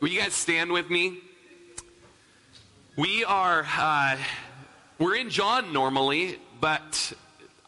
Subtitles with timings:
[0.00, 1.18] Will you guys stand with me?
[2.96, 4.16] We are, uh,
[4.98, 7.12] we're in John normally, but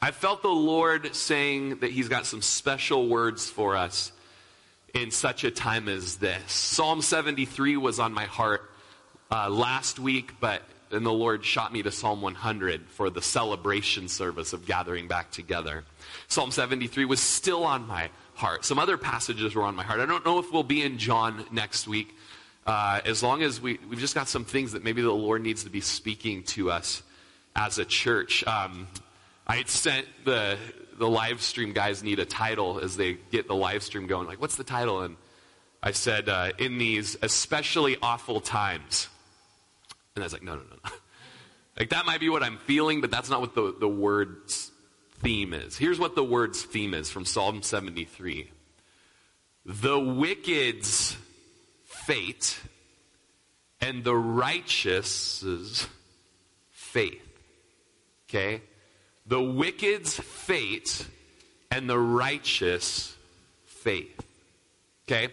[0.03, 4.11] I felt the Lord saying that He's got some special words for us
[4.93, 6.53] in such a time as this.
[6.53, 8.71] Psalm 73 was on my heart
[9.31, 14.09] uh, last week, but then the Lord shot me to Psalm 100 for the celebration
[14.09, 15.85] service of gathering back together.
[16.27, 18.65] Psalm 73 was still on my heart.
[18.65, 20.01] Some other passages were on my heart.
[20.01, 22.15] I don't know if we'll be in John next week.
[22.67, 25.65] Uh, as long as we, we've just got some things that maybe the Lord needs
[25.65, 27.03] to be speaking to us
[27.55, 28.45] as a church.
[28.47, 28.89] Um,
[29.47, 30.59] I had sent the,
[30.99, 34.27] the live stream guys need a title as they get the live stream going.
[34.27, 35.03] Like, what's the title?
[35.03, 35.17] And
[35.83, 39.09] I said, uh, in these especially awful times.
[40.15, 40.91] And I was like, no, no, no, no.
[41.79, 44.71] Like, that might be what I'm feeling, but that's not what the, the word's
[45.23, 45.77] theme is.
[45.77, 48.51] Here's what the word's theme is from Psalm 73
[49.65, 51.17] The wicked's
[51.85, 52.59] fate
[53.81, 55.87] and the righteous's
[56.71, 57.23] faith.
[58.29, 58.63] Okay?
[59.27, 61.07] The wicked's fate
[61.71, 63.15] and the righteous
[63.65, 64.21] faith.
[65.09, 65.33] Okay?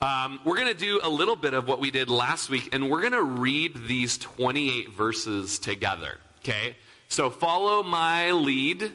[0.00, 2.90] Um, we're going to do a little bit of what we did last week, and
[2.90, 6.18] we're going to read these 28 verses together.
[6.40, 6.76] Okay?
[7.08, 8.92] So follow my lead.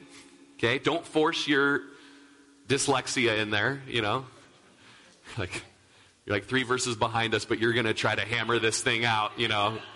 [0.59, 0.77] Okay?
[0.77, 1.81] Don't force your
[2.67, 4.25] dyslexia in there, you know?
[5.37, 5.63] Like,
[6.25, 9.05] you're like three verses behind us, but you're going to try to hammer this thing
[9.05, 9.77] out, you know?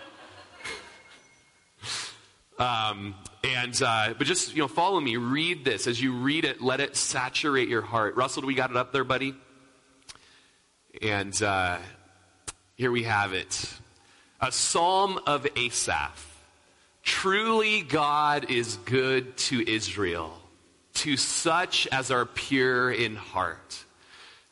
[2.56, 5.16] Um, and uh, but just you know, follow me.
[5.16, 6.62] Read this as you read it.
[6.62, 8.14] Let it saturate your heart.
[8.14, 9.34] Russell, do we got it up there, buddy?
[11.02, 11.78] And uh,
[12.76, 13.68] here we have it:
[14.40, 16.30] a psalm of Asaph.
[17.02, 20.40] Truly, God is good to Israel,
[20.94, 23.84] to such as are pure in heart.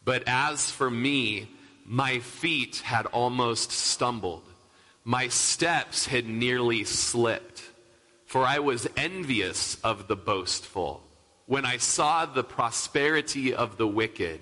[0.04, 1.48] But as for me,
[1.84, 4.44] my feet had almost stumbled.
[5.04, 7.62] My steps had nearly slipped.
[8.26, 11.02] For I was envious of the boastful
[11.46, 14.40] when I saw the prosperity of the wicked.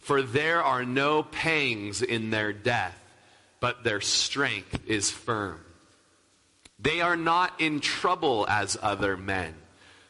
[0.00, 2.98] For there are no pangs in their death,
[3.60, 5.60] but their strength is firm.
[6.80, 9.54] They are not in trouble as other men,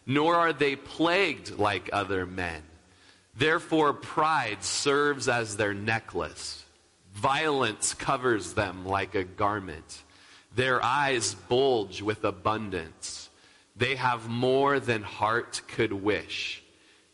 [0.06, 2.62] nor are they plagued like other men.
[3.34, 6.64] Therefore, pride serves as their necklace.
[7.14, 10.02] Violence covers them like a garment.
[10.54, 13.30] Their eyes bulge with abundance.
[13.76, 16.62] They have more than heart could wish.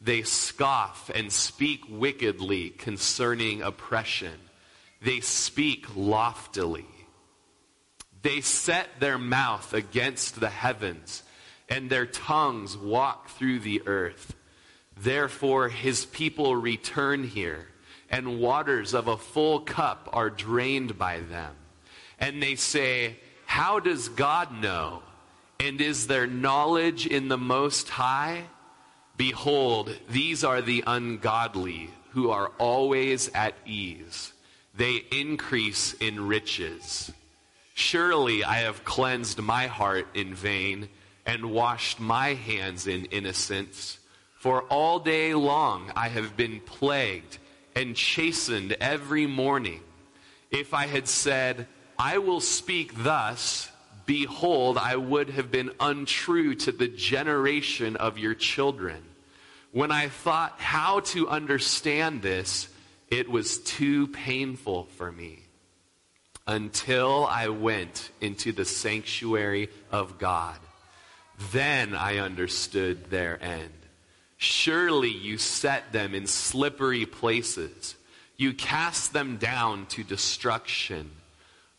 [0.00, 4.34] They scoff and speak wickedly concerning oppression.
[5.00, 6.86] They speak loftily.
[8.22, 11.22] They set their mouth against the heavens,
[11.68, 14.34] and their tongues walk through the earth.
[14.96, 17.68] Therefore, his people return here,
[18.10, 21.54] and waters of a full cup are drained by them.
[22.18, 25.02] And they say, How does God know?
[25.60, 28.44] And is there knowledge in the Most High?
[29.16, 34.32] Behold, these are the ungodly who are always at ease.
[34.74, 37.10] They increase in riches.
[37.74, 40.88] Surely I have cleansed my heart in vain
[41.28, 43.98] and washed my hands in innocence.
[44.38, 47.36] For all day long I have been plagued
[47.76, 49.82] and chastened every morning.
[50.50, 51.66] If I had said,
[51.98, 53.70] I will speak thus,
[54.06, 59.04] behold, I would have been untrue to the generation of your children.
[59.70, 62.68] When I thought how to understand this,
[63.10, 65.40] it was too painful for me
[66.46, 70.58] until I went into the sanctuary of God.
[71.52, 73.72] Then I understood their end.
[74.36, 77.96] Surely you set them in slippery places.
[78.36, 81.10] You cast them down to destruction.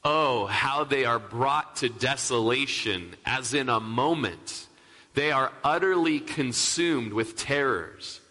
[0.03, 4.68] Oh, how they are brought to desolation as in a moment.
[5.14, 8.22] They are utterly consumed with terrors.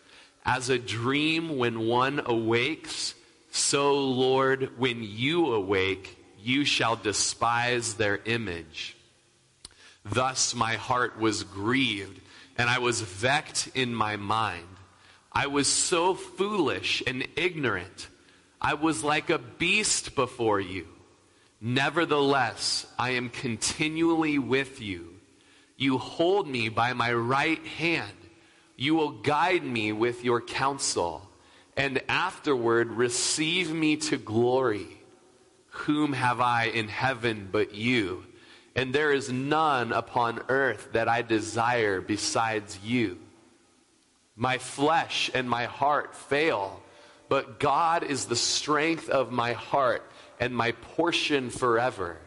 [0.45, 3.15] As a dream when one awakes,
[3.51, 8.97] so, Lord, when you awake, you shall despise their image.
[10.11, 12.21] Thus my heart was grieved
[12.57, 14.67] and I was vexed in my mind.
[15.33, 18.09] I was so foolish and ignorant.
[18.61, 20.89] I was like a beast before you.
[21.61, 25.15] Nevertheless, I am continually with you.
[25.77, 28.13] You hold me by my right hand.
[28.77, 31.29] You will guide me with your counsel,
[31.77, 34.87] and afterward receive me to glory.
[35.71, 38.25] Whom have I in heaven but you?
[38.79, 43.19] And there is none upon earth that I desire besides you.
[44.37, 46.81] My flesh and my heart fail,
[47.29, 50.09] but God is the strength of my heart
[50.39, 52.19] and my portion forever.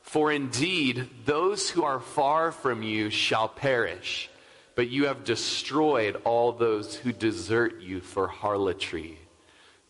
[0.00, 4.30] For indeed, those who are far from you shall perish,
[4.74, 9.18] but you have destroyed all those who desert you for harlotry.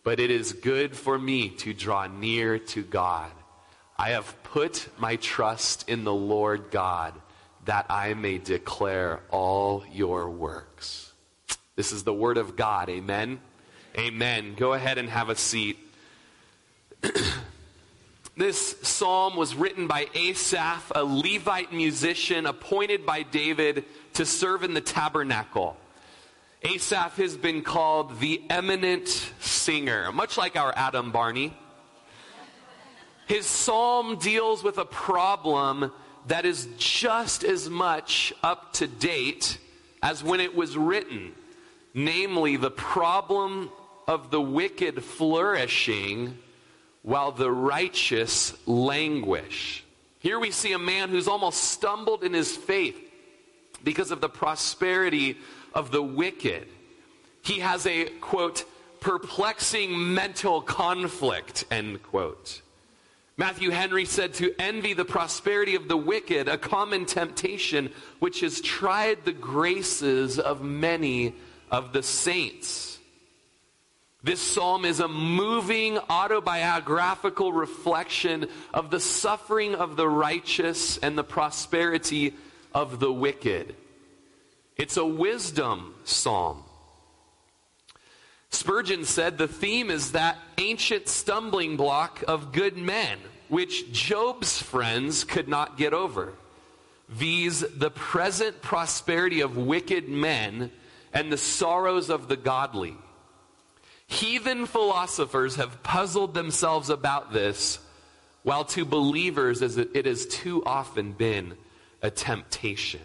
[0.03, 3.31] But it is good for me to draw near to God.
[4.01, 7.13] I have put my trust in the Lord God
[7.65, 11.13] that I may declare all your works.
[11.75, 12.89] This is the word of God.
[12.89, 13.39] Amen.
[13.95, 14.55] Amen.
[14.55, 15.77] Go ahead and have a seat.
[18.35, 24.73] this psalm was written by Asaph, a Levite musician appointed by David to serve in
[24.73, 25.77] the tabernacle.
[26.63, 29.09] Asaph has been called the eminent
[29.41, 31.55] singer, much like our Adam Barney.
[33.31, 35.93] His psalm deals with a problem
[36.27, 39.57] that is just as much up to date
[40.03, 41.31] as when it was written,
[41.93, 43.69] namely the problem
[44.05, 46.39] of the wicked flourishing
[47.03, 49.85] while the righteous languish.
[50.19, 52.99] Here we see a man who's almost stumbled in his faith
[53.81, 55.37] because of the prosperity
[55.73, 56.67] of the wicked.
[57.43, 58.65] He has a, quote,
[58.99, 62.61] perplexing mental conflict, end quote.
[63.41, 67.89] Matthew Henry said to envy the prosperity of the wicked, a common temptation
[68.19, 71.33] which has tried the graces of many
[71.71, 72.99] of the saints.
[74.21, 81.23] This psalm is a moving autobiographical reflection of the suffering of the righteous and the
[81.23, 82.35] prosperity
[82.75, 83.75] of the wicked.
[84.77, 86.63] It's a wisdom psalm.
[88.51, 93.17] Spurgeon said the theme is that ancient stumbling block of good men,
[93.51, 96.31] which Job's friends could not get over.
[97.09, 100.71] Viz, the present prosperity of wicked men
[101.11, 102.95] and the sorrows of the godly.
[104.07, 107.79] Heathen philosophers have puzzled themselves about this,
[108.43, 111.57] while to believers it has too often been
[112.01, 113.01] a temptation.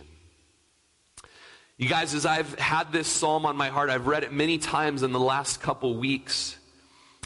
[1.76, 5.02] You guys, as I've had this psalm on my heart, I've read it many times
[5.02, 6.56] in the last couple weeks,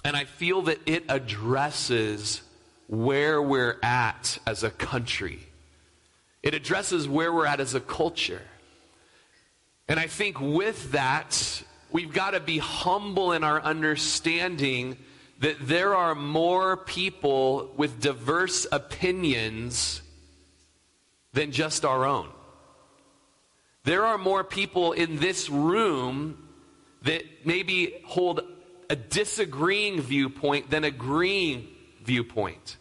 [0.07, 2.41] and I feel that it addresses
[2.91, 5.39] where we're at as a country.
[6.43, 8.43] It addresses where we're at as a culture.
[9.89, 14.97] And I think with that, we've got to be humble in our understanding
[15.39, 20.03] that there are more people with diverse opinions
[21.33, 22.29] than just our own.
[23.85, 26.49] There are more people in this room
[27.03, 28.41] that maybe hold
[28.91, 31.69] a disagreeing viewpoint than agreeing
[32.11, 32.77] viewpoint.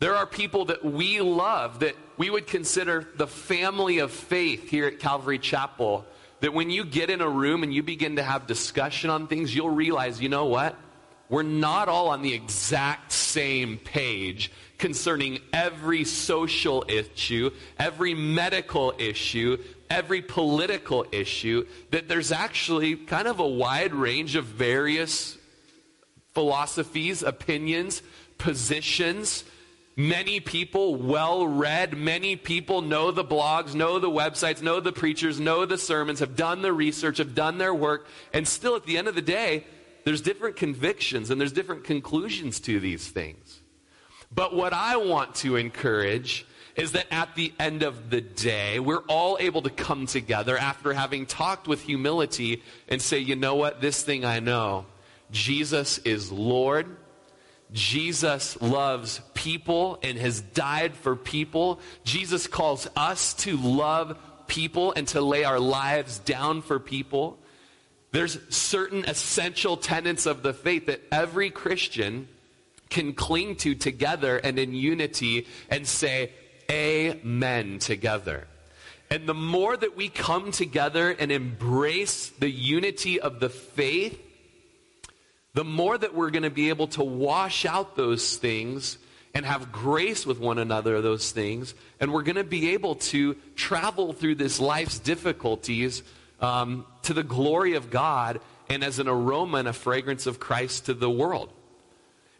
[0.00, 4.88] There are people that we love that we would consider the family of faith here
[4.88, 6.04] at Calvary Chapel.
[6.40, 9.54] That when you get in a room and you begin to have discussion on things,
[9.54, 10.74] you'll realize, you know what?
[11.28, 19.56] We're not all on the exact same page concerning every social issue, every medical issue,
[19.88, 25.38] every political issue, that there's actually kind of a wide range of various
[26.32, 28.02] philosophies, opinions,
[28.42, 29.44] positions.
[29.94, 35.38] Many people, well read, many people know the blogs, know the websites, know the preachers,
[35.38, 38.98] know the sermons, have done the research, have done their work, and still at the
[38.98, 39.64] end of the day,
[40.04, 43.60] there's different convictions and there's different conclusions to these things.
[44.34, 49.04] But what I want to encourage is that at the end of the day, we're
[49.08, 53.80] all able to come together after having talked with humility and say, you know what,
[53.80, 54.86] this thing I know.
[55.30, 56.96] Jesus is Lord.
[57.72, 61.80] Jesus loves people and has died for people.
[62.04, 67.38] Jesus calls us to love people and to lay our lives down for people.
[68.10, 72.28] There's certain essential tenets of the faith that every Christian
[72.90, 76.30] can cling to together and in unity and say,
[76.70, 78.46] amen together.
[79.10, 84.18] And the more that we come together and embrace the unity of the faith,
[85.54, 88.98] the more that we're going to be able to wash out those things
[89.34, 91.74] and have grace with one another, those things.
[92.00, 96.02] And we're going to be able to travel through this life's difficulties
[96.40, 100.86] um, to the glory of God and as an aroma and a fragrance of Christ
[100.86, 101.52] to the world.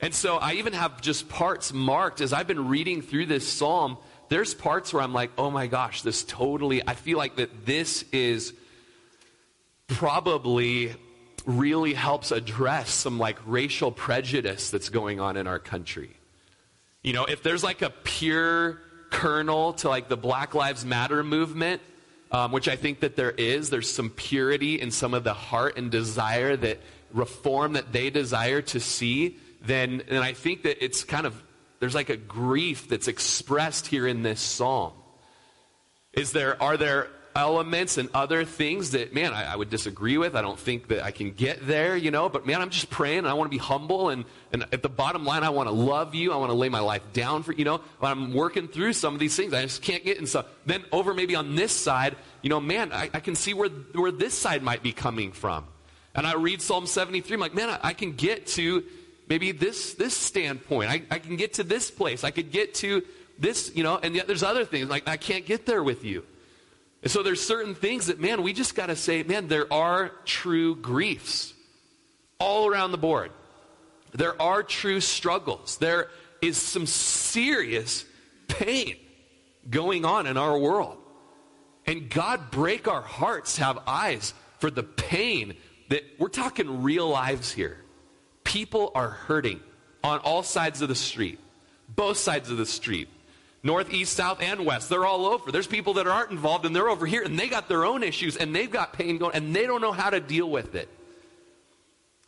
[0.01, 3.99] And so I even have just parts marked as I've been reading through this psalm
[4.33, 8.03] there's parts where I'm like, oh my gosh, this totally, I feel like that this
[8.13, 8.55] is
[9.89, 10.95] probably
[11.47, 16.17] really helps address some like racial prejudice that's going on in our country.
[17.03, 18.81] You know, if there's like a pure
[19.11, 21.83] kernel to like the Black Lives Matter movement,
[22.31, 25.77] um, which I think that there is, there's some purity in some of the heart
[25.77, 26.81] and desire that
[27.13, 31.41] reform that they desire to see then, then I think that it's kind of,
[31.79, 34.93] there's like a grief that's expressed here in this psalm.
[36.13, 40.35] Is there, are there elements and other things that, man, I, I, would disagree with.
[40.35, 43.19] I don't think that I can get there, you know, but man, I'm just praying
[43.19, 44.11] and I want to be humble.
[44.11, 46.33] And, and at the bottom line, I want to love you.
[46.33, 49.15] I want to lay my life down for, you know, but I'm working through some
[49.15, 49.55] of these things.
[49.55, 50.45] I just can't get in some.
[50.67, 54.13] Then over maybe on this side, you know, man, I, I can see where, where
[54.13, 55.65] this side might be coming from.
[56.15, 58.85] And I read Psalm 73, I'm like, man, I, I can get to
[59.29, 60.91] maybe this, this standpoint.
[60.91, 62.25] I, I can get to this place.
[62.25, 63.03] I could get to
[63.39, 66.25] this, you know, and yet there's other things like I can't get there with you.
[67.03, 70.13] And so there's certain things that, man, we just got to say, man, there are
[70.25, 71.53] true griefs
[72.39, 73.33] all around the board.
[74.13, 75.79] There are true struggles.
[75.79, 76.09] There
[76.41, 78.05] is some serious
[78.47, 78.97] pain
[79.69, 80.99] going on in our world.
[81.87, 85.57] And God break our hearts have eyes for the pain
[85.89, 87.79] that we're talking real lives here.
[88.45, 89.61] People are hurting
[90.05, 91.41] on all sides of the street,
[91.89, 93.09] both sides of the street
[93.63, 94.89] north, east, south, and west.
[94.89, 95.53] They're all over.
[95.53, 98.37] There's people that aren't involved and they're over here and they got their own issues
[98.37, 100.89] and they've got pain going and they don't know how to deal with it.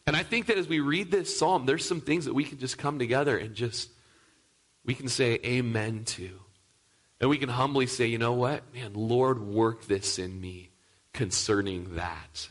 [0.06, 2.58] And I think that as we read this psalm, there's some things that we can
[2.58, 3.88] just come together and just,
[4.84, 6.30] we can say amen to.
[7.20, 8.62] And we can humbly say, you know what?
[8.74, 10.70] Man, Lord, work this in me
[11.14, 12.48] concerning that.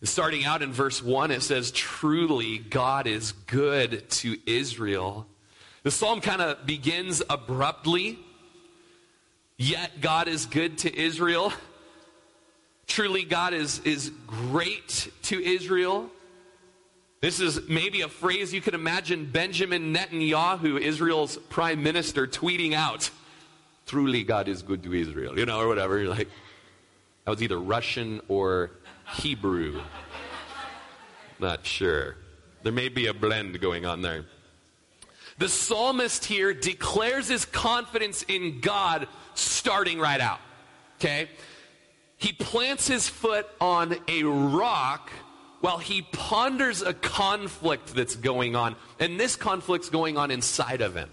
[0.00, 5.26] And starting out in verse 1, it says, Truly, God is good to Israel
[5.82, 8.18] the psalm kind of begins abruptly,
[9.56, 11.52] yet God is good to Israel.
[12.86, 16.10] Truly, God is, is great to Israel.
[17.20, 23.10] This is maybe a phrase you could imagine Benjamin Netanyahu, Israel's prime minister, tweeting out.
[23.86, 25.98] Truly, God is good to Israel, you know, or whatever.
[25.98, 26.28] You're like,
[27.24, 28.72] that was either Russian or
[29.14, 29.80] Hebrew.
[31.38, 32.16] Not sure.
[32.62, 34.24] There may be a blend going on there.
[35.38, 40.40] The psalmist here declares his confidence in God starting right out.
[40.98, 41.28] Okay?
[42.16, 45.10] He plants his foot on a rock
[45.60, 48.76] while he ponders a conflict that's going on.
[48.98, 51.10] And this conflict's going on inside of him.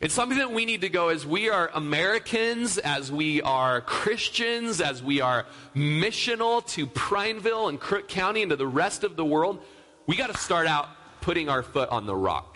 [0.00, 4.80] It's something that we need to go as we are Americans, as we are Christians,
[4.80, 5.46] as we are
[5.76, 9.62] missional to Prineville and Crook County and to the rest of the world.
[10.06, 10.88] We got to start out
[11.20, 12.51] putting our foot on the rock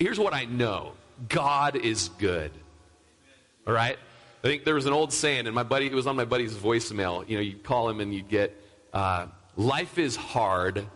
[0.00, 0.94] here's what I know
[1.28, 2.50] God is good.
[3.66, 3.98] All right?
[4.42, 6.54] I think there was an old saying, and my buddy, it was on my buddy's
[6.54, 7.28] voicemail.
[7.28, 8.56] You know, you'd call him and you'd get,
[8.92, 10.86] uh, life is hard,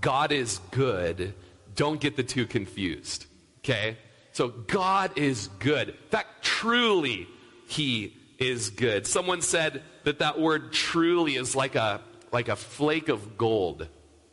[0.00, 1.34] God is good.
[1.74, 3.26] Don't get the two confused.
[3.58, 3.98] Okay?
[4.32, 5.88] So God is good.
[5.88, 7.26] In fact, truly,
[7.66, 9.08] He is good.
[9.08, 13.88] Someone said that that word truly is like a, like a flake of gold.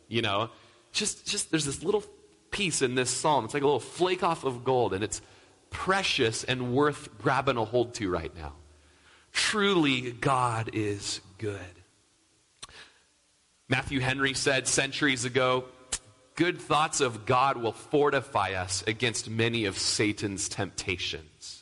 [0.06, 0.50] You know?
[0.92, 2.04] Just, just, there's this little
[2.52, 3.44] piece in this psalm.
[3.44, 5.20] It's like a little flake off of gold, and it's
[5.70, 8.52] precious and worth grabbing a hold to right now.
[9.32, 11.58] Truly, God is good.
[13.68, 15.64] Matthew Henry said centuries ago,
[16.34, 21.61] Good thoughts of God will fortify us against many of Satan's temptations.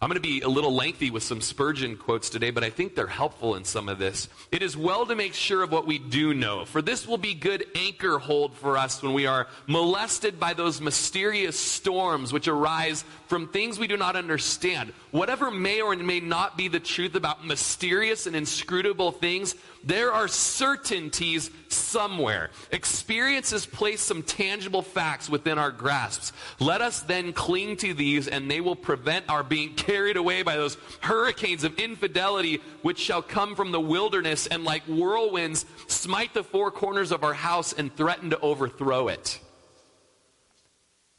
[0.00, 2.94] I'm going to be a little lengthy with some Spurgeon quotes today, but I think
[2.94, 4.28] they're helpful in some of this.
[4.52, 7.34] It is well to make sure of what we do know, for this will be
[7.34, 13.04] good anchor hold for us when we are molested by those mysterious storms which arise
[13.26, 14.92] from things we do not understand.
[15.10, 19.56] Whatever may or may not be the truth about mysterious and inscrutable things,
[19.88, 22.50] there are certainties somewhere.
[22.70, 26.34] Experience has placed some tangible facts within our grasps.
[26.60, 30.56] Let us then cling to these, and they will prevent our being carried away by
[30.56, 36.44] those hurricanes of infidelity which shall come from the wilderness and, like whirlwinds, smite the
[36.44, 39.40] four corners of our house and threaten to overthrow it.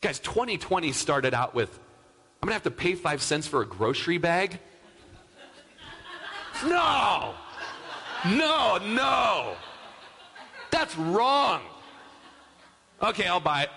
[0.01, 1.75] Guys, 2020 started out with
[2.41, 4.59] I'm going to have to pay five cents for a grocery bag.
[6.65, 7.35] No!
[8.25, 9.55] No, no.
[10.71, 11.61] That's wrong.
[13.01, 13.69] Okay, I'll buy it.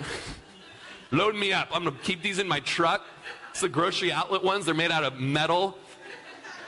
[1.10, 1.68] Load me up.
[1.72, 3.02] I'm going to keep these in my truck.
[3.50, 4.66] It's the grocery outlet ones.
[4.66, 5.78] They're made out of metal.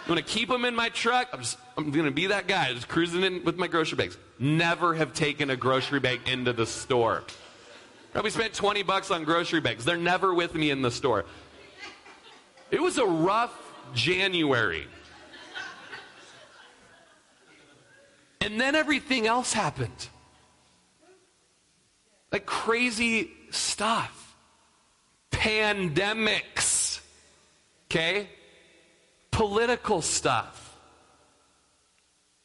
[0.03, 1.29] I'm going to keep them in my truck.
[1.33, 4.17] I'm, just, I'm going to be that guy just cruising in with my grocery bags.
[4.39, 7.25] Never have taken a grocery bag into the store.
[8.13, 9.85] Probably spent 20 bucks on grocery bags.
[9.85, 11.25] They're never with me in the store.
[12.71, 13.53] It was a rough
[13.95, 14.87] January.
[18.41, 20.09] And then everything else happened.
[22.33, 24.37] Like crazy stuff.
[25.31, 27.01] Pandemics.
[27.91, 28.29] Okay?
[29.31, 30.77] Political stuff.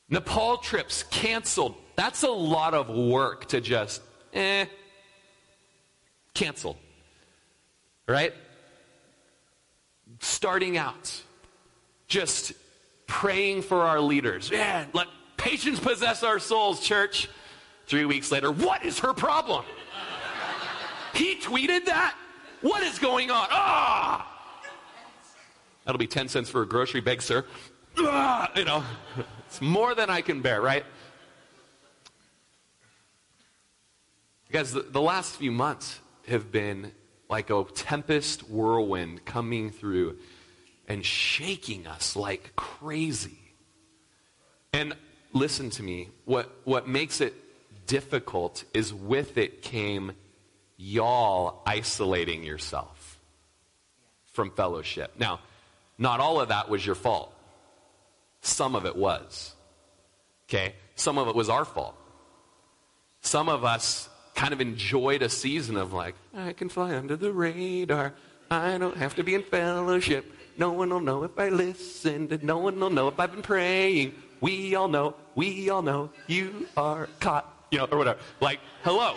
[0.09, 1.75] Nepal trips canceled.
[1.95, 4.01] That's a lot of work to just
[4.33, 4.65] eh,
[6.33, 6.77] cancel.
[8.07, 8.33] Right?
[10.19, 11.21] Starting out,
[12.07, 12.53] just
[13.07, 14.51] praying for our leaders.
[14.51, 15.07] Man, let
[15.41, 17.27] patience possess our souls, church.
[17.87, 19.65] Three weeks later, what is her problem?
[21.13, 22.15] he tweeted that?
[22.61, 23.47] What is going on?
[23.49, 24.27] Ah!
[25.83, 27.45] That'll be 10 cents for a grocery bag, sir.
[27.97, 28.51] Ah!
[28.55, 28.83] You know,
[29.47, 30.85] it's more than I can bear, right?
[34.51, 36.91] Guys, the, the last few months have been
[37.29, 40.17] like a tempest whirlwind coming through
[40.87, 43.39] and shaking us like crazy.
[44.73, 44.95] And
[45.33, 47.33] listen to me, what, what makes it
[47.87, 50.13] difficult is with it came
[50.77, 53.19] y'all isolating yourself
[54.31, 55.13] from fellowship.
[55.19, 55.39] Now,
[55.97, 57.33] not all of that was your fault.
[58.41, 59.53] Some of it was.
[60.45, 60.73] Okay?
[60.95, 61.95] Some of it was our fault.
[63.21, 67.31] Some of us kind of enjoyed a season of like, I can fly under the
[67.31, 68.13] radar.
[68.49, 70.31] I don't have to be in fellowship.
[70.57, 72.43] No one will know if I listened.
[72.43, 74.13] No one will know if I've been praying.
[74.41, 78.19] We all know, we all know you are caught, you know, or whatever.
[78.41, 79.15] Like, hello.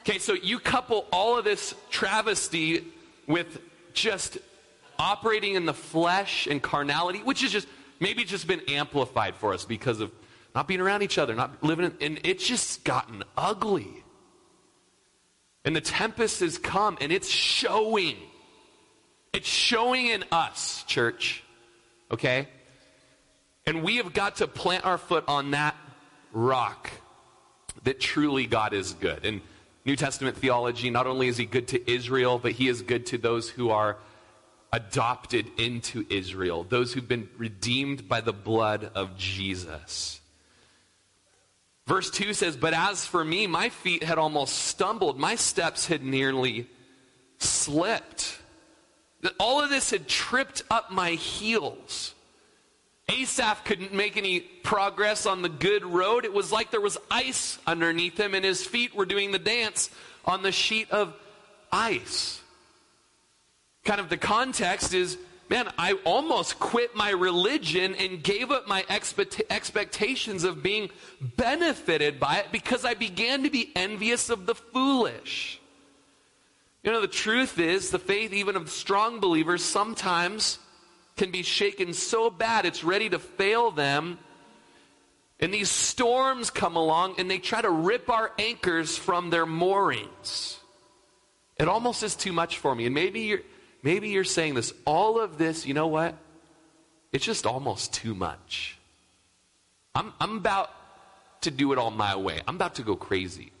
[0.00, 2.84] Okay, so you couple all of this travesty
[3.28, 3.60] with
[3.94, 4.38] just
[4.98, 7.68] operating in the flesh and carnality, which is just
[8.00, 10.10] maybe just been amplified for us because of
[10.56, 14.02] not being around each other, not living in, and it's just gotten ugly.
[15.64, 18.16] And the tempest has come and it's showing.
[19.32, 21.44] It's showing in us, church.
[22.10, 22.48] Okay?
[23.66, 25.76] And we have got to plant our foot on that
[26.32, 26.90] rock
[27.84, 29.24] that truly God is good.
[29.24, 29.40] In
[29.84, 33.18] New Testament theology, not only is he good to Israel, but he is good to
[33.18, 33.96] those who are
[34.72, 40.20] adopted into Israel, those who've been redeemed by the blood of Jesus.
[41.86, 46.02] Verse 2 says, But as for me, my feet had almost stumbled, my steps had
[46.02, 46.68] nearly
[47.38, 48.38] slipped.
[49.38, 52.14] All of this had tripped up my heels.
[53.12, 56.24] Asaph couldn't make any progress on the good road.
[56.24, 59.90] It was like there was ice underneath him, and his feet were doing the dance
[60.24, 61.14] on the sheet of
[61.70, 62.40] ice.
[63.84, 65.18] Kind of the context is
[65.52, 70.88] man, I almost quit my religion and gave up my expect- expectations of being
[71.20, 75.60] benefited by it because I began to be envious of the foolish.
[76.82, 80.58] You know, the truth is, the faith, even of strong believers, sometimes
[81.16, 84.18] can be shaken so bad it's ready to fail them.
[85.40, 90.60] And these storms come along and they try to rip our anchors from their moorings.
[91.56, 92.86] It almost is too much for me.
[92.86, 93.42] And maybe you're,
[93.82, 94.72] maybe you're saying this.
[94.84, 96.16] All of this, you know what?
[97.12, 98.78] It's just almost too much.
[99.94, 100.70] I'm, I'm about
[101.42, 102.40] to do it all my way.
[102.46, 103.52] I'm about to go crazy.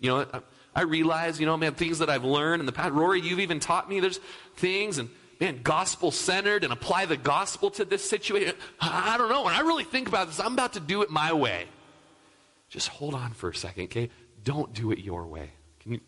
[0.00, 0.40] You know, I,
[0.74, 2.92] I realize, you know, man, things that I've learned in the past.
[2.92, 4.18] Rory, you've even taught me there's
[4.56, 8.54] things and man, gospel centered and apply the gospel to this situation.
[8.80, 9.42] I don't know.
[9.42, 11.66] When I really think about this, I'm about to do it my way.
[12.68, 14.08] Just hold on for a second, okay?
[14.44, 15.50] Don't do it your way.
[15.80, 16.06] Can, you, can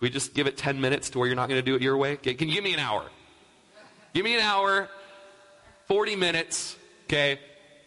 [0.00, 1.96] we just give it 10 minutes to where you're not going to do it your
[1.96, 2.14] way?
[2.14, 3.04] Okay, can you give me an hour?
[4.14, 4.88] Give me an hour,
[5.86, 7.38] 40 minutes, okay,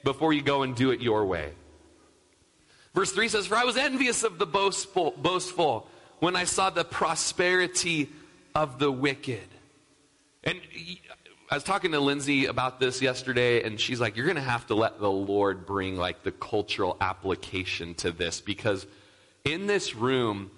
[0.04, 1.54] before you go and do it your way.
[2.94, 5.88] Verse 3 says, For I was envious of the boastful, boastful
[6.20, 8.10] when I saw the prosperity
[8.54, 9.48] of the wicked.
[10.44, 10.60] And
[11.50, 14.68] I was talking to Lindsay about this yesterday, and she's like, You're going to have
[14.68, 18.88] to let the Lord bring like the cultural application to this because
[19.44, 20.52] in this room,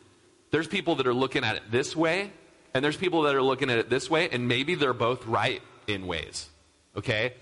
[0.51, 2.31] there's people that are looking at it this way,
[2.73, 5.61] and there's people that are looking at it this way, and maybe they're both right
[5.87, 6.49] in ways.
[6.95, 7.33] Okay?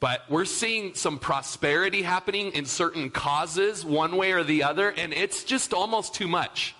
[0.00, 5.12] But we're seeing some prosperity happening in certain causes, one way or the other, and
[5.12, 6.74] it's just almost too much.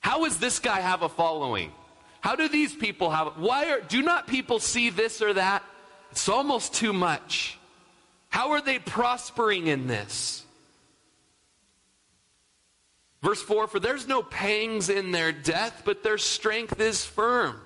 [0.00, 1.72] How does this guy have a following?
[2.20, 3.36] How do these people have it?
[3.36, 5.62] why are do not people see this or that?
[6.10, 7.58] It's almost too much.
[8.28, 10.44] How are they prospering in this?
[13.22, 17.60] Verse 4 For there's no pangs in their death, but their strength is firm.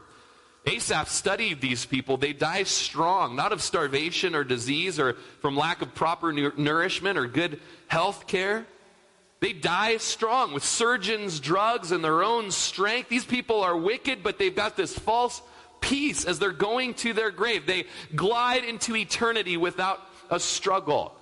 [0.65, 2.17] Asaph studied these people.
[2.17, 7.27] They die strong, not of starvation or disease or from lack of proper nourishment or
[7.27, 8.67] good health care.
[9.43, 13.09] They die strong with surgeons, drugs, and their own strength.
[13.09, 15.43] These people are wicked, but they've got this false
[15.81, 17.67] peace as they're going to their grave.
[17.67, 20.01] They glide into eternity without
[20.31, 21.17] a struggle.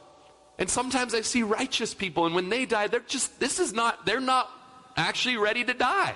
[0.58, 4.04] And sometimes I see righteous people, and when they die, they're just, this is not,
[4.04, 4.50] they're not
[4.98, 6.12] actually ready to die.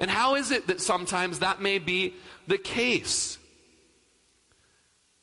[0.00, 2.14] And how is it that sometimes that may be
[2.48, 3.38] the case?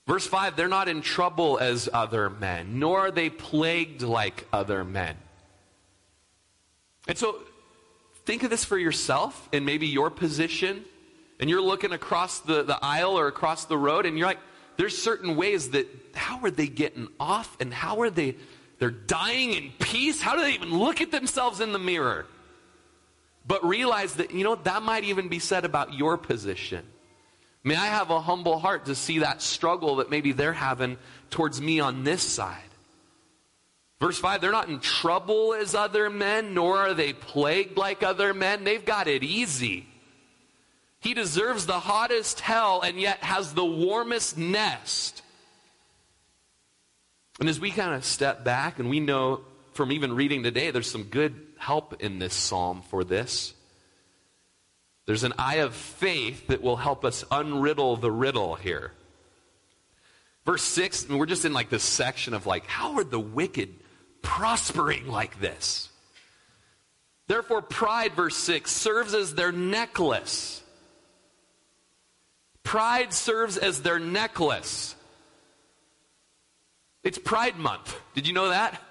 [0.07, 4.85] Verse 5 they're not in trouble as other men, nor are they plagued like other
[4.85, 5.17] men.
[7.07, 7.39] And so,
[8.25, 10.85] think of this for yourself and maybe your position.
[11.39, 14.39] And you're looking across the, the aisle or across the road, and you're like,
[14.77, 18.35] there's certain ways that how are they getting off and how are they
[18.79, 20.21] they're dying in peace?
[20.21, 22.25] How do they even look at themselves in the mirror?
[23.45, 26.85] But realize that you know that might even be said about your position.
[27.63, 30.97] May i have a humble heart to see that struggle that maybe they're having
[31.29, 32.72] towards me on this side
[34.03, 38.33] verse 5 they're not in trouble as other men nor are they plagued like other
[38.33, 39.87] men they've got it easy
[41.03, 45.21] he deserves the hottest hell and yet has the warmest nest.
[47.41, 49.41] And as we kind of step back, and we know
[49.73, 53.53] from even reading today, there's some good help in this psalm for this.
[55.05, 58.93] There's an eye of faith that will help us unriddle the riddle here.
[60.45, 63.19] Verse 6, I mean, we're just in like this section of like, how are the
[63.19, 63.75] wicked
[64.23, 65.89] prospering like this?
[67.27, 70.63] Therefore, pride, verse 6, serves as their necklace
[72.63, 74.95] Pride serves as their necklace.
[77.03, 77.99] It's Pride Month.
[78.15, 78.81] Did you know that?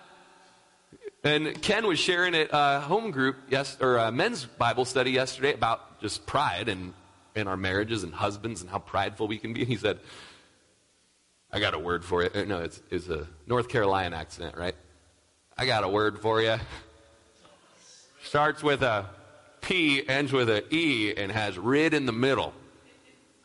[1.24, 5.54] And Ken was sharing at uh, home group, yes, or uh, men's Bible study yesterday
[5.54, 6.94] about just pride and
[7.34, 9.60] in our marriages and husbands and how prideful we can be.
[9.60, 10.00] And he said,
[11.50, 14.74] "I got a word for you." Uh, no, it's, it's a North Carolina accent, right?
[15.56, 16.56] I got a word for you.
[18.22, 19.06] Starts with a
[19.60, 22.52] P, ends with a E, and has rid in the middle.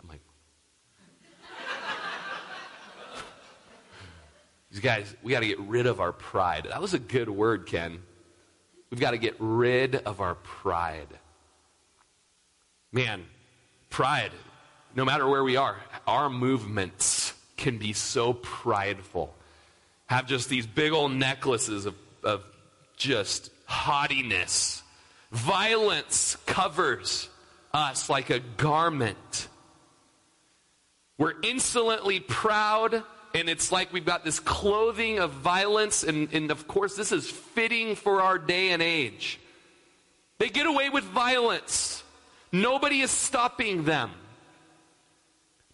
[0.01, 0.21] I'm like,
[4.71, 6.67] these guys, we got to get rid of our pride.
[6.69, 8.01] That was a good word, Ken.
[8.89, 11.09] We've got to get rid of our pride.
[12.91, 13.25] Man,
[13.89, 14.31] pride,
[14.95, 19.35] no matter where we are, our movements can be so prideful.
[20.07, 22.43] Have just these big old necklaces of, of
[22.97, 24.83] just haughtiness.
[25.31, 27.29] Violence covers
[27.73, 29.47] us like a garment.
[31.17, 33.03] We're insolently proud
[33.37, 37.29] and it's like we've got this clothing of violence, and, and of course, this is
[37.29, 39.39] fitting for our day and age.
[40.39, 42.03] They get away with violence,
[42.51, 44.11] nobody is stopping them.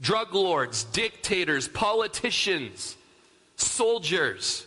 [0.01, 2.97] Drug lords, dictators, politicians,
[3.55, 4.65] soldiers,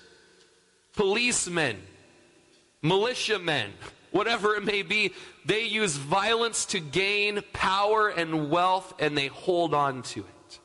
[0.95, 1.79] policemen,
[2.83, 3.73] militiamen,
[4.11, 5.13] whatever it may be,
[5.45, 10.61] they use violence to gain power and wealth and they hold on to it.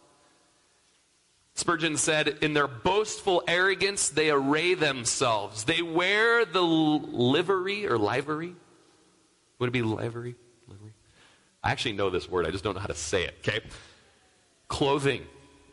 [1.53, 5.65] Spurgeon said, In their boastful arrogance, they array themselves.
[5.65, 8.55] They wear the livery or livery.
[9.59, 10.35] Would it be livery?
[10.67, 10.93] livery?
[11.63, 13.61] I actually know this word, I just don't know how to say it, okay?
[14.69, 15.23] Clothing.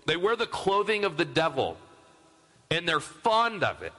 [0.06, 1.78] They wear the clothing of the devil,
[2.70, 3.92] and they're fond of it.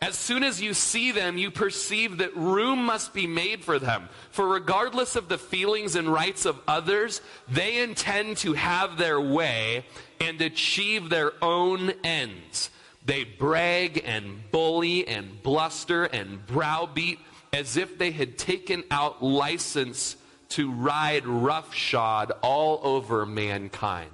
[0.00, 4.08] As soon as you see them, you perceive that room must be made for them.
[4.30, 9.84] For regardless of the feelings and rights of others, they intend to have their way
[10.20, 12.70] and achieve their own ends.
[13.04, 17.18] They brag and bully and bluster and browbeat
[17.52, 20.16] as if they had taken out license
[20.50, 24.10] to ride roughshod all over mankind.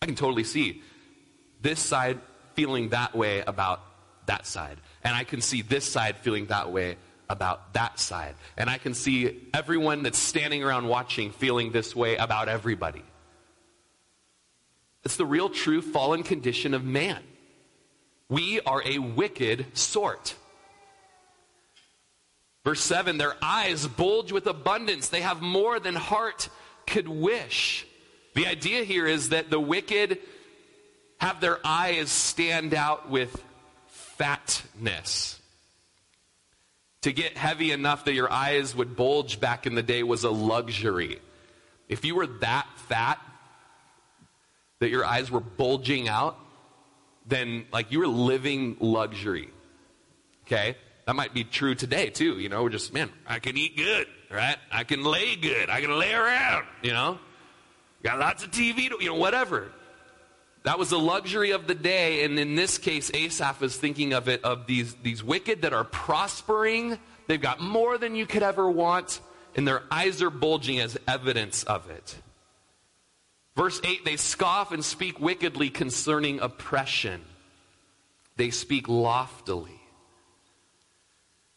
[0.00, 0.82] I can totally see
[1.64, 2.20] this side
[2.52, 3.80] feeling that way about
[4.26, 4.76] that side.
[5.02, 6.96] And I can see this side feeling that way
[7.28, 8.34] about that side.
[8.56, 13.02] And I can see everyone that's standing around watching feeling this way about everybody.
[15.04, 17.22] It's the real, true fallen condition of man.
[18.28, 20.34] We are a wicked sort.
[22.62, 26.50] Verse 7 Their eyes bulge with abundance, they have more than heart
[26.86, 27.86] could wish.
[28.34, 30.18] The idea here is that the wicked
[31.24, 33.42] have their eyes stand out with
[33.86, 35.40] fatness.
[37.00, 40.30] To get heavy enough that your eyes would bulge back in the day was a
[40.30, 41.18] luxury.
[41.88, 43.18] If you were that fat
[44.80, 46.36] that your eyes were bulging out,
[47.24, 49.48] then like you were living luxury.
[50.46, 50.76] Okay?
[51.06, 52.38] That might be true today too.
[52.38, 54.58] You know, we're just, man, I can eat good, right?
[54.70, 55.70] I can lay good.
[55.70, 57.18] I can lay around, you know?
[58.02, 59.72] Got lots of TV, to, you know, whatever.
[60.64, 62.24] That was the luxury of the day.
[62.24, 65.84] And in this case, Asaph is thinking of it of these, these wicked that are
[65.84, 66.98] prospering.
[67.26, 69.20] They've got more than you could ever want,
[69.54, 72.16] and their eyes are bulging as evidence of it.
[73.56, 77.20] Verse 8 they scoff and speak wickedly concerning oppression,
[78.36, 79.80] they speak loftily.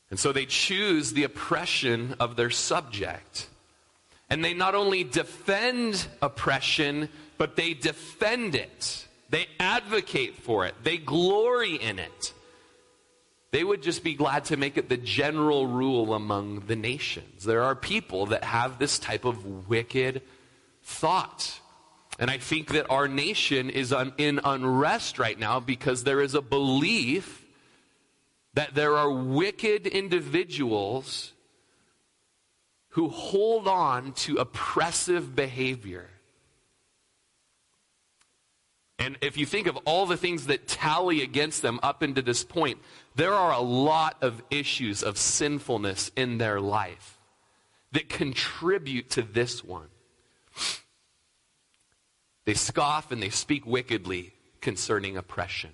[0.09, 3.47] And so they choose the oppression of their subject.
[4.29, 9.07] And they not only defend oppression, but they defend it.
[9.29, 10.75] They advocate for it.
[10.83, 12.33] They glory in it.
[13.51, 17.43] They would just be glad to make it the general rule among the nations.
[17.43, 20.21] There are people that have this type of wicked
[20.83, 21.59] thought.
[22.19, 26.35] And I think that our nation is un- in unrest right now because there is
[26.35, 27.45] a belief
[28.53, 31.31] that there are wicked individuals
[32.89, 36.09] who hold on to oppressive behavior.
[38.99, 42.43] And if you think of all the things that tally against them up into this
[42.43, 42.79] point,
[43.15, 47.19] there are a lot of issues of sinfulness in their life
[47.91, 49.87] that contribute to this one.
[52.45, 55.71] They scoff and they speak wickedly concerning oppression.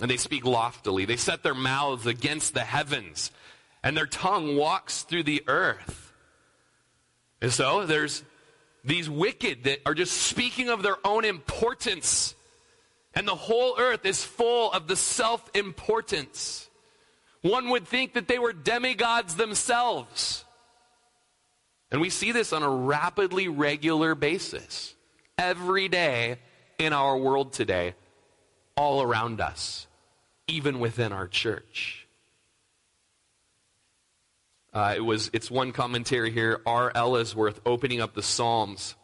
[0.00, 1.04] And they speak loftily.
[1.04, 3.32] They set their mouths against the heavens,
[3.82, 6.12] and their tongue walks through the earth.
[7.40, 8.22] And so there's
[8.88, 12.34] these wicked that are just speaking of their own importance.
[13.14, 16.68] And the whole earth is full of the self importance.
[17.42, 20.44] One would think that they were demigods themselves.
[21.90, 24.94] And we see this on a rapidly regular basis.
[25.36, 26.38] Every day
[26.78, 27.94] in our world today,
[28.76, 29.86] all around us,
[30.46, 32.07] even within our church.
[34.72, 36.60] Uh, it was, it's one commentary here.
[36.66, 36.92] R.
[36.94, 38.94] Ellsworth, opening up the Psalms,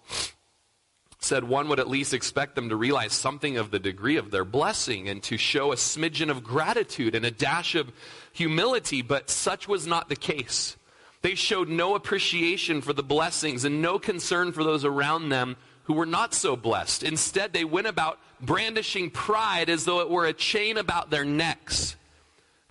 [1.19, 4.45] said one would at least expect them to realize something of the degree of their
[4.45, 7.93] blessing and to show a smidgen of gratitude and a dash of
[8.33, 10.77] humility, but such was not the case.
[11.23, 15.95] They showed no appreciation for the blessings and no concern for those around them who
[15.95, 17.03] were not so blessed.
[17.03, 21.97] Instead, they went about brandishing pride as though it were a chain about their necks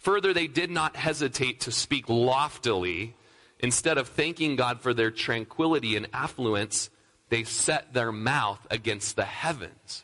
[0.04, 3.16] Further, they did not hesitate to speak loftily.
[3.60, 6.90] Instead of thanking God for their tranquility and affluence,
[7.30, 10.04] they set their mouth against the heavens.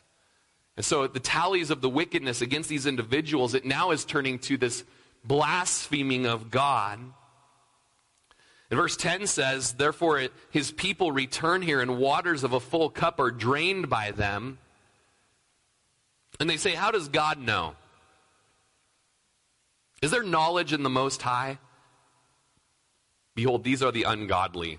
[0.78, 4.56] And so the tallies of the wickedness against these individuals, it now is turning to
[4.56, 4.84] this
[5.22, 6.98] blaspheming of God.
[8.70, 13.20] And verse 10 says, Therefore his people return here, and waters of a full cup
[13.20, 14.56] are drained by them.
[16.38, 17.74] And they say, How does God know?
[20.02, 21.58] Is there knowledge in the Most High?
[23.34, 24.78] Behold, these are the ungodly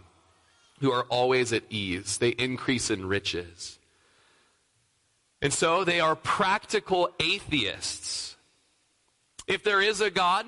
[0.80, 2.18] who are always at ease.
[2.18, 3.78] They increase in riches.
[5.42, 8.36] And so they are practical atheists.
[9.48, 10.46] If there is a God,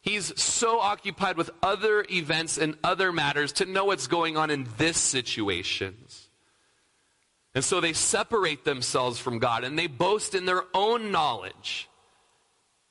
[0.00, 4.66] he's so occupied with other events and other matters to know what's going on in
[4.78, 6.28] this situations.
[7.54, 11.88] And so they separate themselves from God and they boast in their own knowledge.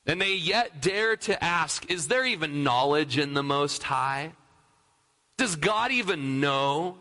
[0.06, 4.32] And they yet dare to ask, is there even knowledge in the Most High?
[5.38, 6.98] Does God even know?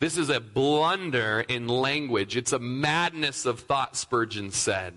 [0.00, 2.36] This is a blunder in language.
[2.36, 4.94] It's a madness of thought, Spurgeon said.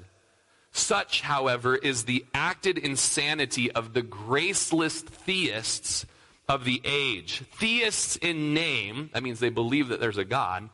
[0.71, 6.07] Such, however, is the acted insanity of the graceless theists
[6.49, 7.43] of the age.
[7.53, 10.69] Theists in name, that means they believe that there's a God,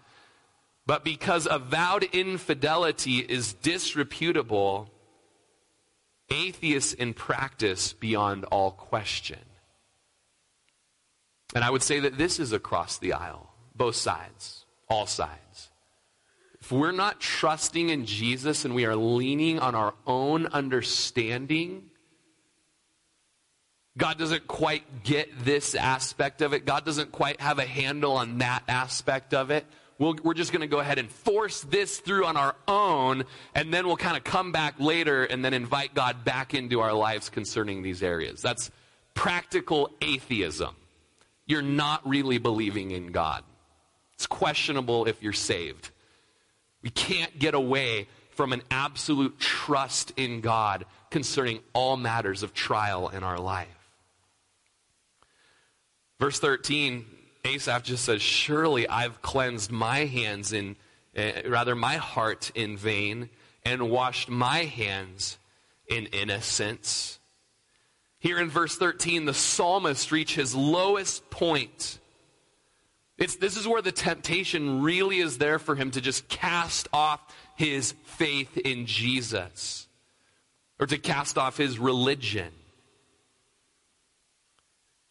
[0.86, 4.90] but because avowed infidelity is disreputable,
[6.32, 9.40] atheists in practice beyond all question.
[11.54, 15.70] And I would say that this is across the aisle, both sides, all sides.
[16.62, 21.90] If we're not trusting in Jesus and we are leaning on our own understanding,
[23.98, 26.66] God doesn't quite get this aspect of it.
[26.66, 29.66] God doesn't quite have a handle on that aspect of it
[30.02, 33.24] we we are just going to go ahead and force this through on our own,
[33.54, 36.94] and then we'll kind of come back later and then invite God back into our
[36.94, 38.42] lives concerning these areas.
[38.42, 38.72] That's
[39.14, 40.76] practical atheism.
[41.46, 43.44] You're not really believing in God.
[44.16, 45.92] It's questionable if you're saved.
[46.82, 53.10] We can't get away from an absolute trust in God concerning all matters of trial
[53.10, 53.68] in our life.
[56.20, 57.06] Verse 13
[57.44, 60.76] Asaph just says, Surely I've cleansed my hands in,
[61.18, 63.30] uh, rather my heart in vain,
[63.64, 65.38] and washed my hands
[65.88, 67.20] in innocence.
[68.20, 72.00] Here in verse 13, the psalmist reaches his lowest point.
[73.18, 77.22] It's, this is where the temptation really is there for him to just cast off
[77.56, 79.88] his faith in Jesus
[80.80, 82.52] or to cast off his religion.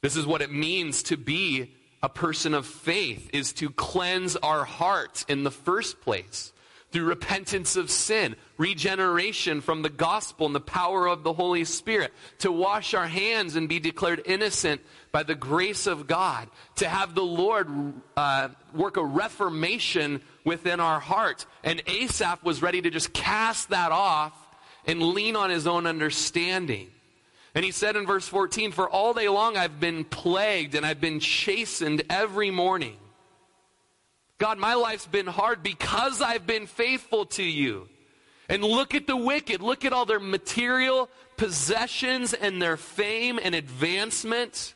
[0.02, 4.64] This is what it means to be a person of faith is to cleanse our
[4.64, 6.52] hearts in the first place.
[6.90, 12.12] through repentance of sin, regeneration from the gospel and the power of the Holy Spirit,
[12.38, 14.80] to wash our hands and be declared innocent
[15.12, 17.68] by the grace of God, to have the Lord
[18.16, 21.46] uh, work a reformation within our heart.
[21.62, 24.32] And Asaph was ready to just cast that off
[24.86, 26.90] and lean on his own understanding.
[27.54, 31.00] And he said in verse 14, For all day long I've been plagued and I've
[31.00, 32.96] been chastened every morning.
[34.38, 37.88] God, my life's been hard because I've been faithful to you.
[38.48, 39.62] And look at the wicked.
[39.62, 44.74] Look at all their material possessions and their fame and advancement.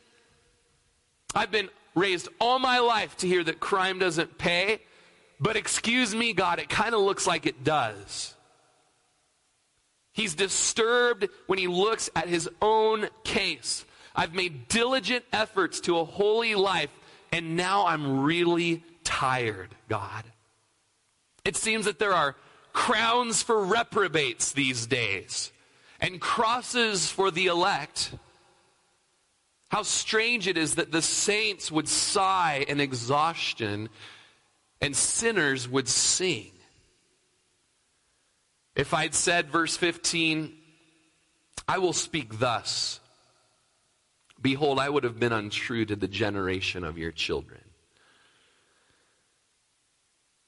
[1.33, 4.81] I've been raised all my life to hear that crime doesn't pay.
[5.39, 8.34] But excuse me, God, it kind of looks like it does.
[10.15, 13.83] He's disturbed when he looks at his own case.
[14.15, 16.89] I've made diligent efforts to a holy life,
[17.33, 20.23] and now I'm really tired, God.
[21.43, 22.37] It seems that there are
[22.71, 25.51] crowns for reprobates these days
[25.99, 28.13] and crosses for the elect.
[29.67, 33.89] How strange it is that the saints would sigh in exhaustion
[34.79, 36.51] and sinners would sing.
[38.75, 40.53] If I'd said, verse 15,
[41.67, 42.99] I will speak thus,
[44.41, 47.61] behold, I would have been untrue to the generation of your children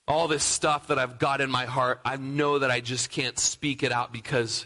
[0.08, 3.38] all this stuff that I've got in my heart, I know that I just can't
[3.38, 4.66] speak it out because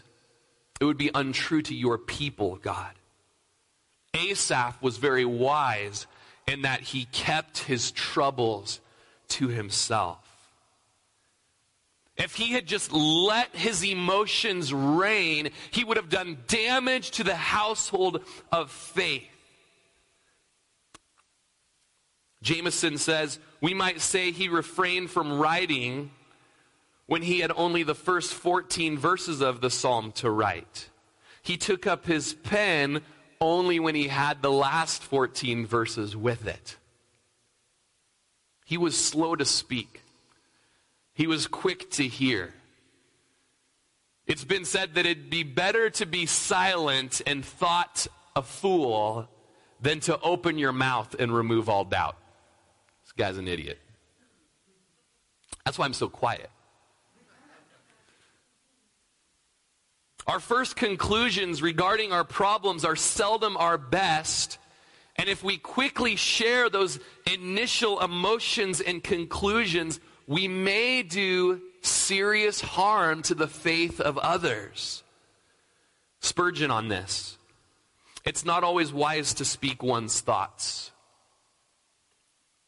[0.80, 2.92] it would be untrue to your people, God.
[4.14, 6.06] Asaph was very wise
[6.46, 8.80] in that he kept his troubles
[9.28, 10.18] to himself.
[12.16, 17.34] If he had just let his emotions reign, he would have done damage to the
[17.34, 19.24] household of faith.
[22.42, 26.10] Jameson says, we might say he refrained from writing
[27.06, 30.90] when he had only the first 14 verses of the psalm to write.
[31.42, 33.02] He took up his pen
[33.40, 36.76] only when he had the last 14 verses with it.
[38.64, 40.01] He was slow to speak.
[41.14, 42.54] He was quick to hear.
[44.26, 49.28] It's been said that it'd be better to be silent and thought a fool
[49.80, 52.16] than to open your mouth and remove all doubt.
[53.04, 53.78] This guy's an idiot.
[55.64, 56.50] That's why I'm so quiet.
[60.26, 64.58] Our first conclusions regarding our problems are seldom our best.
[65.16, 69.98] And if we quickly share those initial emotions and conclusions,
[70.32, 75.02] we may do serious harm to the faith of others.
[76.20, 77.36] Spurgeon on this.
[78.24, 80.90] It's not always wise to speak one's thoughts.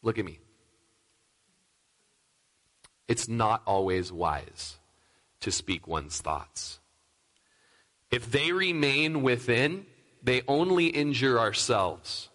[0.03, 0.40] Look at me.
[3.09, 4.77] It's not always wise
[5.40, 6.81] to speak one's thoughts.
[8.11, 9.87] If they remain within,
[10.22, 12.29] they only injure ourselves.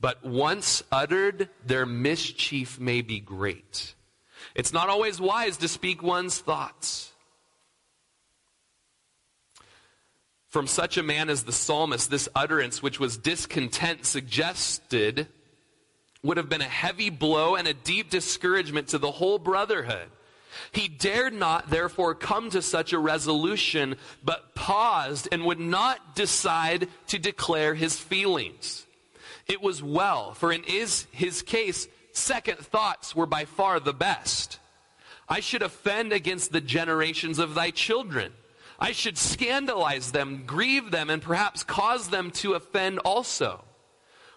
[0.00, 3.94] But once uttered, their mischief may be great.
[4.54, 7.12] It's not always wise to speak one's thoughts.
[10.48, 15.26] From such a man as the psalmist, this utterance, which was discontent, suggested
[16.22, 20.08] would have been a heavy blow and a deep discouragement to the whole brotherhood.
[20.72, 26.88] He dared not, therefore, come to such a resolution, but paused and would not decide
[27.08, 28.86] to declare his feelings.
[29.46, 34.58] It was well, for in his, case, second thoughts were by far the best.
[35.28, 38.32] I should offend against the generations of thy children.
[38.78, 43.64] I should scandalize them, grieve them, and perhaps cause them to offend also.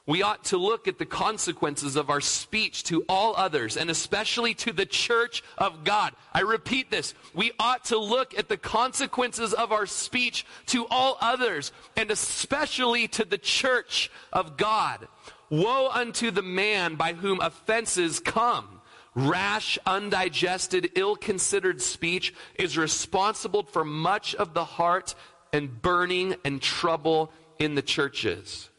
[0.08, 4.54] We ought to look at the consequences of our speech to all others and especially
[4.54, 6.14] to the church of God.
[6.34, 7.14] I repeat this.
[7.34, 13.10] We ought to look at the consequences of our speech to all others and especially
[13.10, 15.10] to the church of God.
[15.50, 18.82] Woe unto the man by whom offenses come.
[19.16, 25.16] Rash, undigested, ill-considered speech is responsible for much of the heart
[25.52, 28.70] and burning and trouble in the churches.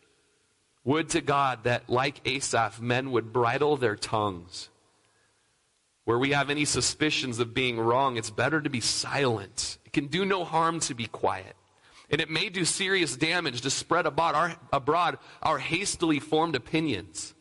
[0.85, 4.69] Would to God that, like Asaph, men would bridle their tongues.
[6.05, 9.77] Where we have any suspicions of being wrong, it's better to be silent.
[9.85, 11.57] It can do no harm to be quiet.
[12.11, 17.35] And it may do serious damage to spread abroad our, abroad our hastily formed opinions.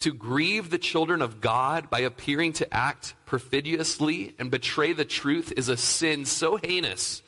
[0.00, 5.52] To grieve the children of God by appearing to act perfidiously and betray the truth
[5.56, 7.22] is a sin so heinous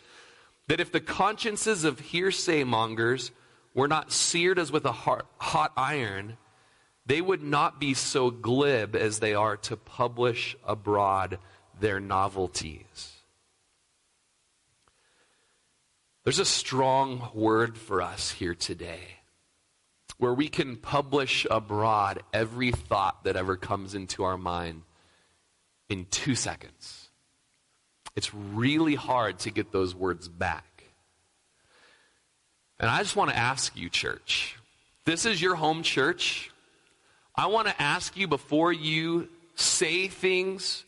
[0.67, 3.31] that if the consciences of hearsay mongers
[3.75, 6.37] were not seared as with a hot iron,
[7.07, 11.39] they would not be so glib as they are to publish abroad
[11.79, 13.13] their novelties.
[16.25, 19.19] There's a strong word for us here today
[20.17, 24.83] where we can publish abroad every thought that ever comes into our mind
[25.91, 27.11] in two seconds.
[28.17, 30.85] It's really hard to get those words back.
[32.81, 34.57] And I just want to ask you, church,
[35.05, 36.51] this is your home church.
[37.37, 40.85] I want to ask you before you say things,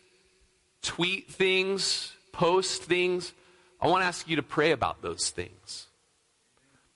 [0.81, 3.35] tweet things, post things,
[3.81, 5.87] I want to ask you to pray about those things.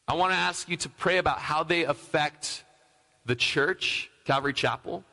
[0.08, 2.64] I want to ask you to pray about how they affect
[3.26, 5.04] the church, Calvary Chapel,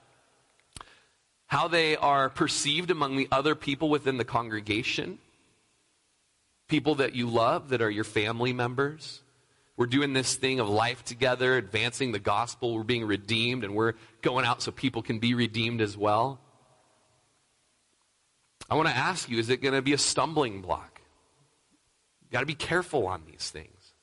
[1.46, 5.20] how they are perceived among the other people within the congregation,
[6.68, 9.22] people that you love that are your family members.
[9.76, 12.76] We're doing this thing of life together, advancing the gospel.
[12.76, 16.40] We're being redeemed, and we're going out so people can be redeemed as well.
[18.70, 20.97] I want to ask you is it going to be a stumbling block?
[22.28, 23.94] You've got to be careful on these things.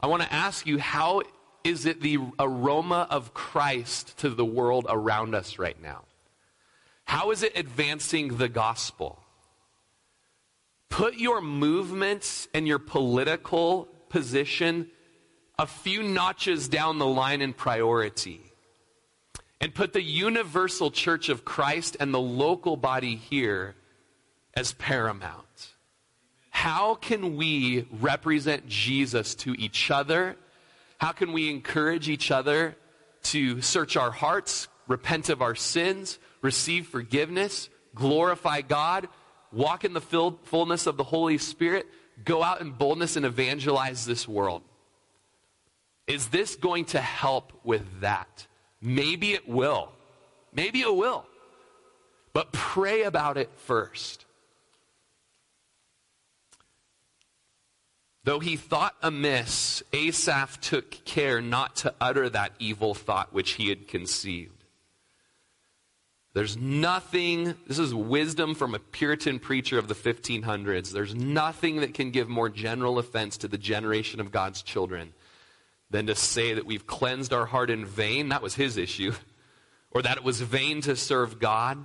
[0.00, 1.22] I want to ask you how
[1.62, 6.04] is it the aroma of Christ to the world around us right now?
[7.04, 9.22] How is it advancing the gospel?
[10.88, 14.90] Put your movements and your political position
[15.58, 18.40] a few notches down the line in priority
[19.60, 23.76] and put the universal church of Christ and the local body here
[24.54, 25.71] as paramount.
[26.52, 30.36] How can we represent Jesus to each other?
[30.98, 32.76] How can we encourage each other
[33.24, 39.08] to search our hearts, repent of our sins, receive forgiveness, glorify God,
[39.50, 41.86] walk in the fullness of the Holy Spirit,
[42.22, 44.62] go out in boldness and evangelize this world?
[46.06, 48.46] Is this going to help with that?
[48.80, 49.90] Maybe it will.
[50.52, 51.24] Maybe it will.
[52.34, 54.26] But pray about it first.
[58.24, 63.68] Though he thought amiss, Asaph took care not to utter that evil thought which he
[63.68, 64.62] had conceived.
[66.34, 70.90] There's nothing, this is wisdom from a Puritan preacher of the 1500s.
[70.90, 75.12] There's nothing that can give more general offense to the generation of God's children
[75.90, 78.30] than to say that we've cleansed our heart in vain.
[78.30, 79.12] That was his issue.
[79.94, 81.76] Or that it was vain to serve God.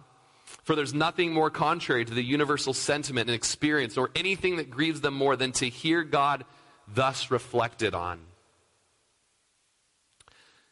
[0.64, 5.02] For there's nothing more contrary to the universal sentiment and experience or anything that grieves
[5.02, 6.46] them more than to hear God
[6.88, 8.20] thus reflected on.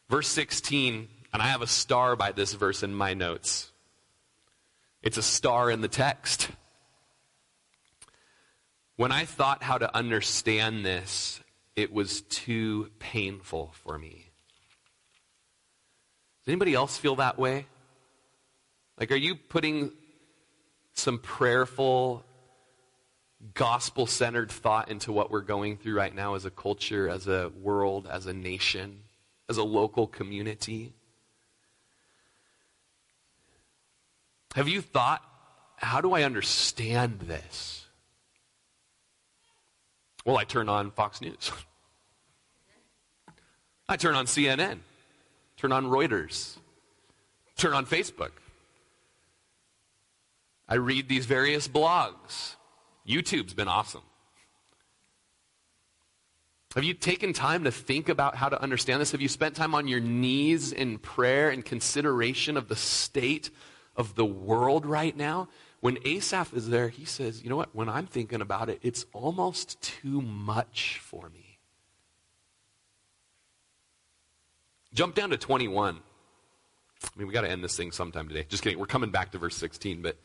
[0.08, 3.70] Verse 16 and I have a star by this verse in my notes.
[5.02, 6.48] It's a star in the text.
[8.96, 11.40] When I thought how to understand this,
[11.74, 14.30] it was too painful for me.
[16.44, 17.66] Does anybody else feel that way?
[18.98, 19.92] Like, are you putting
[20.94, 22.24] some prayerful,
[23.52, 27.50] gospel centered thought into what we're going through right now as a culture, as a
[27.60, 29.00] world, as a nation,
[29.48, 30.94] as a local community?
[34.54, 35.22] Have you thought,
[35.76, 37.84] how do I understand this?
[40.24, 41.52] Well, I turn on Fox News.
[43.88, 44.78] I turn on CNN,
[45.58, 46.56] turn on Reuters,
[47.58, 48.30] turn on Facebook.
[50.68, 52.56] I read these various blogs.
[53.08, 54.02] YouTube's been awesome.
[56.74, 59.12] Have you taken time to think about how to understand this?
[59.12, 63.50] Have you spent time on your knees in prayer and consideration of the state
[63.96, 65.48] of the world right now,
[65.80, 67.74] when Asaph is there, he says, You know what?
[67.74, 71.58] When I'm thinking about it, it's almost too much for me.
[74.94, 75.96] Jump down to 21.
[75.96, 78.46] I mean, we got to end this thing sometime today.
[78.48, 78.78] Just kidding.
[78.78, 80.16] We're coming back to verse 16, but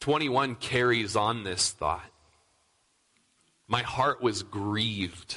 [0.00, 2.10] 21 carries on this thought.
[3.66, 5.36] My heart was grieved,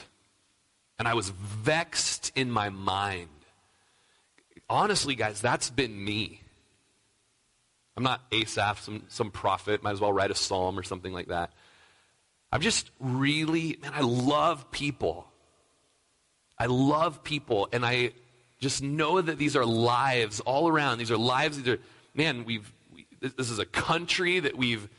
[0.97, 3.29] and I was vexed in my mind.
[4.69, 6.41] Honestly, guys, that's been me.
[7.97, 9.83] I'm not Asaph, some, some prophet.
[9.83, 11.51] Might as well write a psalm or something like that.
[12.51, 15.27] I'm just really, man, I love people.
[16.57, 18.11] I love people, and I
[18.59, 20.99] just know that these are lives all around.
[20.99, 21.57] These are lives.
[21.57, 21.79] These are,
[22.13, 22.71] man, we've, we,
[23.21, 24.89] this is a country that we've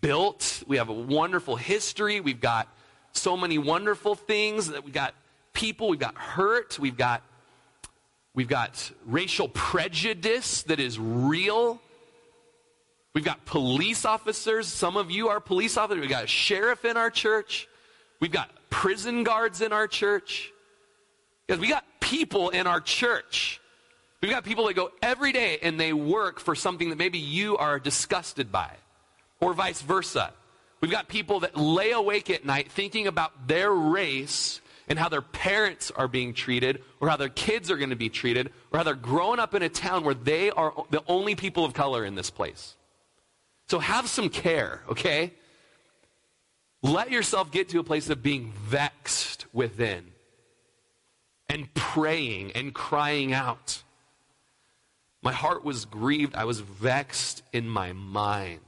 [0.00, 0.62] built.
[0.66, 2.20] We have a wonderful history.
[2.20, 2.68] We've got
[3.12, 5.14] so many wonderful things that we've got
[5.52, 7.22] people, we've got hurt, we've got,
[8.34, 11.80] we've got racial prejudice that is real.
[13.14, 14.66] We've got police officers.
[14.66, 16.00] Some of you are police officers.
[16.00, 17.68] We've got a sheriff in our church.
[18.20, 20.50] We've got prison guards in our church.
[21.46, 23.60] Because we got people in our church.
[24.22, 27.56] We've got people that go every day and they work for something that maybe you
[27.56, 28.70] are disgusted by,
[29.40, 30.32] or vice versa.
[30.80, 35.22] We've got people that lay awake at night thinking about their race and how their
[35.22, 38.82] parents are being treated, or how their kids are going to be treated, or how
[38.82, 42.14] they're growing up in a town where they are the only people of color in
[42.14, 42.76] this place.
[43.68, 45.32] So have some care, okay?
[46.82, 50.12] Let yourself get to a place of being vexed within
[51.48, 53.82] and praying and crying out.
[55.22, 56.34] My heart was grieved.
[56.34, 58.60] I was vexed in my mind.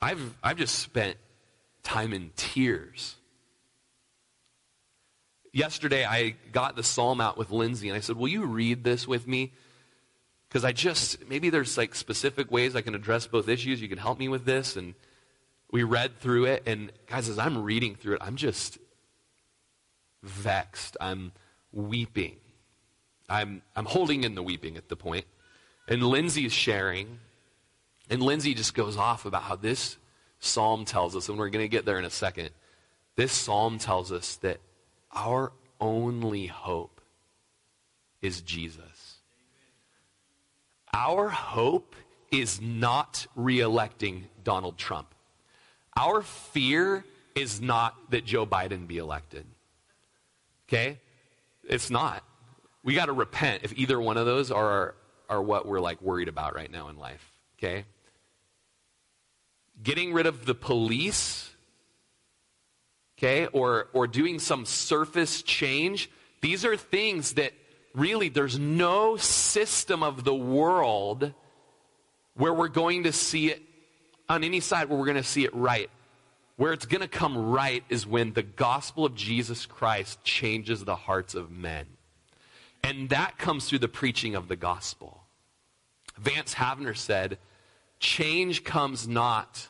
[0.00, 1.16] I've, I've just spent
[1.82, 3.16] time in tears.
[5.52, 9.08] Yesterday, I got the psalm out with Lindsay, and I said, Will you read this
[9.08, 9.52] with me?
[10.48, 13.80] Because I just, maybe there's like specific ways I can address both issues.
[13.80, 14.76] You can help me with this.
[14.76, 14.94] And
[15.70, 18.78] we read through it, and guys, as I'm reading through it, I'm just
[20.22, 20.96] vexed.
[21.00, 21.32] I'm
[21.72, 22.36] weeping.
[23.28, 25.24] I'm, I'm holding in the weeping at the point.
[25.88, 27.18] And Lindsay is sharing,
[28.08, 29.96] and Lindsay just goes off about how this
[30.38, 32.50] psalm tells us, and we're going to get there in a second.
[33.16, 34.60] This psalm tells us that
[35.12, 37.00] our only hope
[38.20, 39.18] is Jesus.
[40.92, 41.94] Our hope
[42.30, 45.14] is not reelecting Donald Trump.
[45.96, 47.04] Our fear
[47.34, 49.44] is not that Joe Biden be elected.
[50.68, 50.98] Okay?
[51.64, 52.24] It's not.
[52.84, 54.94] We got to repent if either one of those are,
[55.28, 57.32] are what we're like worried about right now in life.
[57.58, 57.86] Okay?
[59.82, 61.50] Getting rid of the police,
[63.18, 66.10] okay, or, or doing some surface change,
[66.42, 67.52] these are things that
[67.94, 71.32] really there's no system of the world
[72.34, 73.62] where we're going to see it
[74.28, 75.88] on any side where we're going to see it right.
[76.56, 80.94] Where it's going to come right is when the gospel of Jesus Christ changes the
[80.94, 81.86] hearts of men.
[82.84, 85.22] And that comes through the preaching of the gospel.
[86.18, 87.38] Vance Havner said,
[87.98, 89.68] Change comes not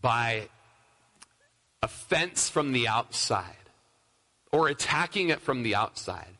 [0.00, 0.48] by
[1.82, 3.52] offense from the outside
[4.50, 6.38] or attacking it from the outside,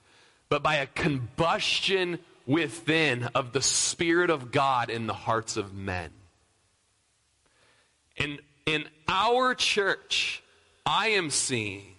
[0.48, 6.10] but by a combustion within of the Spirit of God in the hearts of men.
[8.16, 10.42] In, in our church,
[10.86, 11.95] I am seeing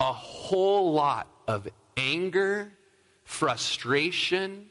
[0.00, 2.72] a whole lot of anger,
[3.24, 4.66] frustration.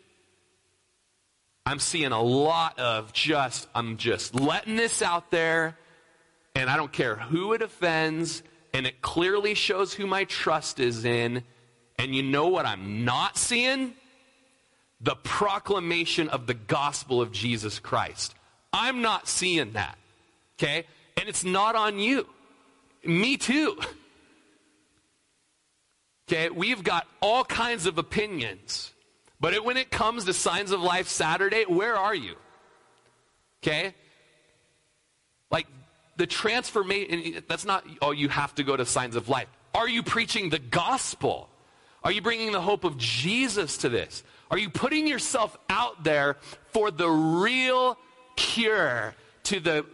[1.65, 5.77] I'm seeing a lot of just, I'm just letting this out there,
[6.55, 8.41] and I don't care who it offends,
[8.73, 11.43] and it clearly shows who my trust is in.
[11.99, 13.93] And you know what I'm not seeing?
[15.01, 18.33] The proclamation of the gospel of Jesus Christ.
[18.71, 19.97] I'm not seeing that.
[20.57, 20.85] Okay?
[21.17, 22.27] And it's not on you.
[23.03, 23.77] Me too.
[26.27, 26.49] Okay?
[26.49, 28.91] We've got all kinds of opinions.
[29.39, 32.35] But it, when it comes to Signs of Life Saturday, where are you?
[33.63, 33.93] Okay?
[35.51, 35.67] Like
[36.17, 39.47] the transformation, that's not, oh, you have to go to Signs of Life.
[39.73, 41.49] Are you preaching the gospel?
[42.03, 44.23] Are you bringing the hope of Jesus to this?
[44.49, 46.37] Are you putting yourself out there
[46.71, 47.97] for the real
[48.35, 49.13] cure
[49.43, 49.85] to the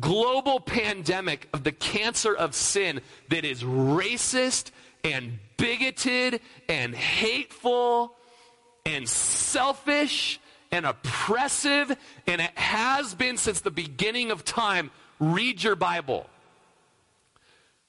[0.00, 4.70] global pandemic of the cancer of sin that is racist
[5.08, 8.14] and bigoted and hateful
[8.84, 10.40] and selfish
[10.70, 11.96] and oppressive,
[12.26, 14.90] and it has been since the beginning of time.
[15.18, 16.28] Read your Bible.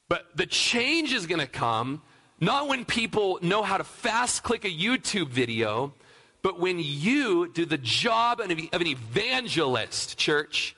[0.08, 2.02] But the change is going to come
[2.40, 5.94] not when people know how to fast click a YouTube video,
[6.42, 10.76] but when you do the job of an evangelist, church.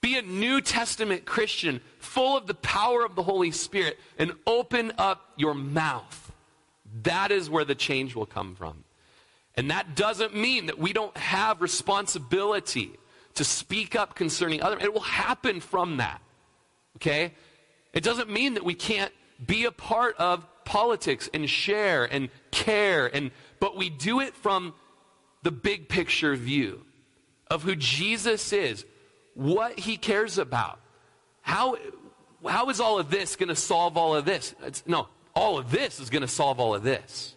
[0.00, 4.92] Be a New Testament Christian full of the power of the Holy Spirit and open
[4.96, 6.32] up your mouth.
[7.02, 8.84] That is where the change will come from.
[9.56, 12.92] And that doesn't mean that we don't have responsibility
[13.34, 14.78] to speak up concerning other.
[14.78, 16.20] It will happen from that.
[16.96, 17.34] Okay?
[17.92, 19.12] It doesn't mean that we can't
[19.44, 23.30] be a part of politics and share and care and
[23.60, 24.74] but we do it from
[25.42, 26.84] the big picture view
[27.50, 28.84] of who Jesus is,
[29.38, 30.80] what he cares about.
[31.42, 31.76] How,
[32.44, 34.52] how is all of this going to solve all of this?
[34.64, 37.36] It's, no, all of this is going to solve all of this.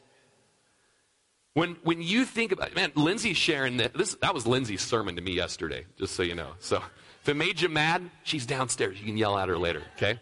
[1.53, 3.93] When, when you think about man, Lindsay's sharing that.
[3.93, 6.53] This, that was Lindsay's sermon to me yesterday, just so you know.
[6.57, 6.81] So
[7.21, 8.99] if it made you mad, she's downstairs.
[8.99, 10.19] You can yell at her later, okay?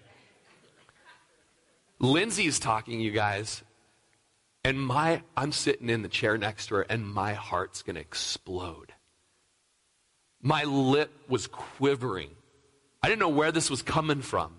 [2.00, 3.64] Lindsay's talking, you guys,
[4.66, 8.89] and my I'm sitting in the chair next to her, and my heart's gonna explode.
[10.42, 12.30] My lip was quivering.
[13.02, 14.54] I didn't know where this was coming from.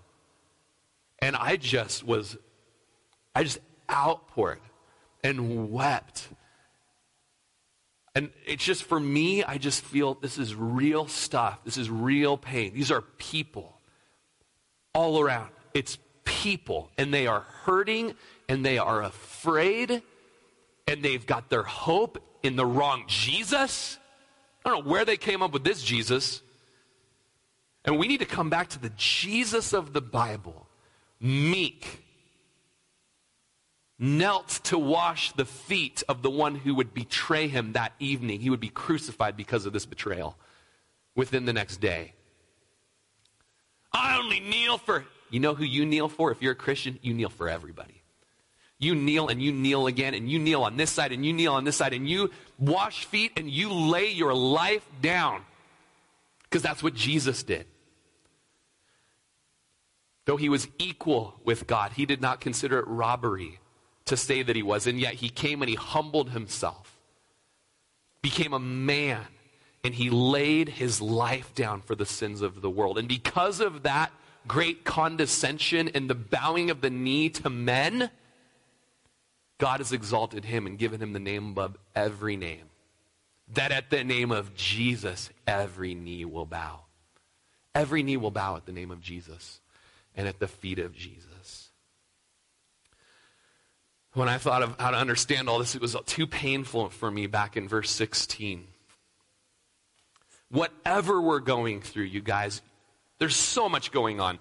[1.19, 2.37] And I just was,
[3.35, 3.59] I just
[3.89, 4.59] outpoured.
[5.23, 6.29] and wept.
[8.15, 11.59] And it's just for me, I just feel this is real stuff.
[11.63, 12.73] This is real pain.
[12.73, 13.77] These are people
[14.93, 15.49] all around.
[15.73, 18.15] It's people, and they are hurting,
[18.49, 20.01] and they are afraid,
[20.87, 23.97] and they've got their hope in the wrong Jesus.
[24.63, 26.41] I don't know where they came up with this Jesus.
[27.83, 30.67] And we need to come back to the Jesus of the Bible,
[31.19, 32.03] meek,
[33.97, 38.39] knelt to wash the feet of the one who would betray him that evening.
[38.39, 40.37] He would be crucified because of this betrayal
[41.15, 42.13] within the next day.
[43.91, 45.05] I only kneel for.
[45.29, 46.31] You know who you kneel for?
[46.31, 48.00] If you're a Christian, you kneel for everybody.
[48.81, 51.53] You kneel and you kneel again, and you kneel on this side, and you kneel
[51.53, 55.43] on this side, and you wash feet, and you lay your life down.
[56.43, 57.67] Because that's what Jesus did.
[60.25, 63.59] Though he was equal with God, he did not consider it robbery
[64.05, 64.87] to say that he was.
[64.87, 66.97] And yet he came and he humbled himself,
[68.23, 69.25] became a man,
[69.83, 72.97] and he laid his life down for the sins of the world.
[72.97, 74.11] And because of that
[74.47, 78.09] great condescension and the bowing of the knee to men,
[79.61, 82.65] God has exalted him and given him the name above every name.
[83.53, 86.81] That at the name of Jesus, every knee will bow.
[87.73, 89.61] Every knee will bow at the name of Jesus
[90.15, 91.21] and at the feet of Jesus
[94.13, 97.27] when I thought of how to understand all this, it was too painful for me
[97.27, 98.67] back in verse 16.
[100.49, 102.61] Whatever we're going through, you guys,
[103.19, 104.37] there's so much going on.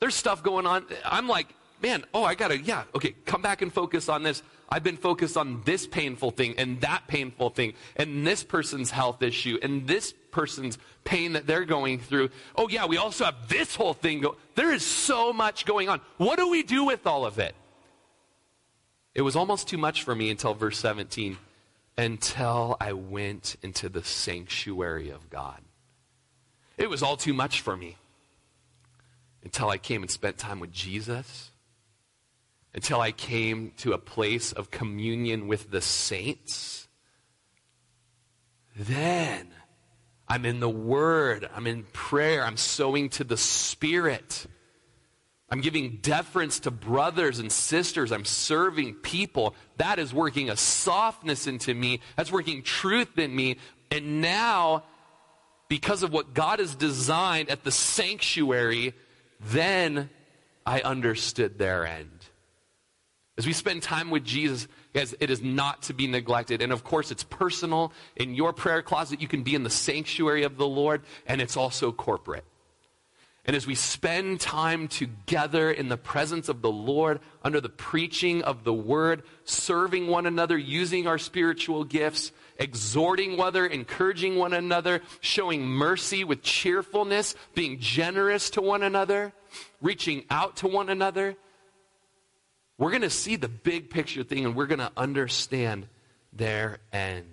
[0.00, 0.84] There's stuff going on.
[1.04, 1.48] I'm like,
[1.82, 4.42] man, oh, I gotta, yeah, okay, come back and focus on this.
[4.68, 9.22] I've been focused on this painful thing and that painful thing and this person's health
[9.22, 12.30] issue and this person's pain that they're going through.
[12.56, 14.20] Oh, yeah, we also have this whole thing.
[14.20, 16.00] Go- there is so much going on.
[16.16, 17.54] What do we do with all of it?
[19.14, 21.38] It was almost too much for me until verse 17,
[21.96, 25.62] until I went into the sanctuary of God.
[26.76, 27.96] It was all too much for me
[29.42, 31.50] until I came and spent time with Jesus,
[32.76, 36.86] until I came to a place of communion with the saints.
[38.76, 39.48] Then
[40.28, 44.46] I'm in the Word, I'm in prayer, I'm sowing to the Spirit.
[45.48, 48.10] I'm giving deference to brothers and sisters.
[48.10, 49.54] I'm serving people.
[49.76, 52.00] That is working a softness into me.
[52.16, 53.58] That's working truth in me.
[53.92, 54.82] And now,
[55.68, 58.92] because of what God has designed at the sanctuary,
[59.40, 60.10] then
[60.66, 62.15] I understood their end.
[63.38, 66.62] As we spend time with Jesus, guys, it is not to be neglected.
[66.62, 67.92] And of course, it's personal.
[68.16, 71.56] In your prayer closet, you can be in the sanctuary of the Lord, and it's
[71.56, 72.44] also corporate.
[73.44, 78.42] And as we spend time together in the presence of the Lord, under the preaching
[78.42, 84.52] of the word, serving one another, using our spiritual gifts, exhorting one another, encouraging one
[84.52, 89.32] another, showing mercy with cheerfulness, being generous to one another,
[89.80, 91.36] reaching out to one another,
[92.78, 95.86] we're going to see the big picture thing and we're going to understand
[96.32, 97.32] their end.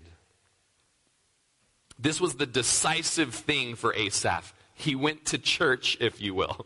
[2.00, 4.54] This was the decisive thing for Asaph.
[4.74, 6.66] He went to church, if you will.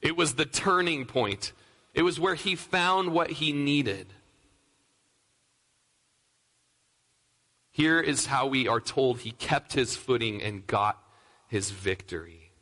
[0.00, 1.52] It was the turning point.
[1.94, 4.06] It was where he found what he needed.
[7.70, 11.02] Here is how we are told he kept his footing and got
[11.48, 12.52] his victory.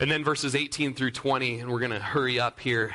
[0.00, 2.94] And then verses 18 through 20, and we're going to hurry up here.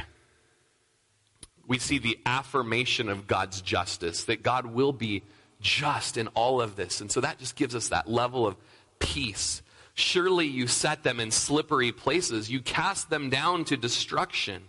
[1.71, 5.23] We see the affirmation of God's justice, that God will be
[5.61, 7.01] just in all of this.
[7.01, 8.55] And so that just gives us that level of
[8.99, 9.61] peace
[9.93, 12.49] Surely you set them in slippery places.
[12.49, 14.63] You cast them down to destruction.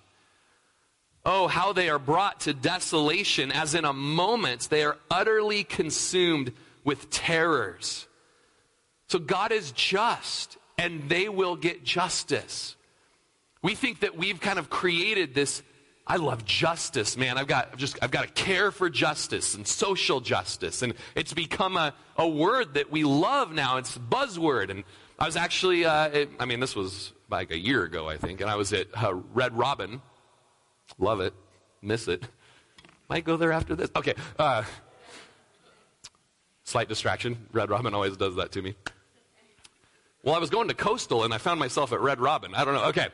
[1.25, 6.53] Oh, how they are brought to desolation, as in a moment they are utterly consumed
[6.85, 8.09] with terrors.
[9.07, 12.75] So God is just, and they will get justice.
[13.63, 15.63] We think that we've kind of created this.
[16.07, 17.39] I love justice, man.
[17.39, 21.77] I've got just I've got to care for justice and social justice, and it's become
[21.77, 23.77] a, a word that we love now.
[23.77, 24.85] It's buzzword, and
[25.19, 28.41] I was actually, uh, it, I mean, this was like a year ago, I think,
[28.41, 30.03] and I was at uh, Red Robin.
[30.99, 31.33] Love it.
[31.81, 32.25] Miss it.
[33.09, 33.91] Might go there after this.
[33.95, 34.15] Okay.
[34.39, 34.65] Uh,
[36.65, 37.47] slight distraction.
[37.53, 38.75] Red Robin always does that to me.
[40.25, 42.55] Well, I was going to Coastal and I found myself at Red Robin.
[42.55, 42.85] I don't know.
[42.87, 43.09] Okay.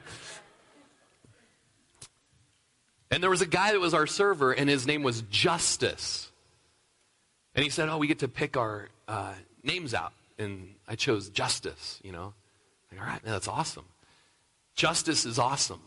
[3.10, 6.30] And there was a guy that was our server, and his name was Justice.
[7.54, 9.32] And he said, Oh, we get to pick our uh,
[9.62, 12.32] names out and I chose justice, you know.
[12.90, 13.84] Like, all right, man, that's awesome.
[14.74, 15.82] Justice is awesome.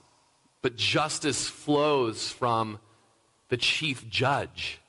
[0.61, 2.79] But justice flows from
[3.49, 4.79] the chief judge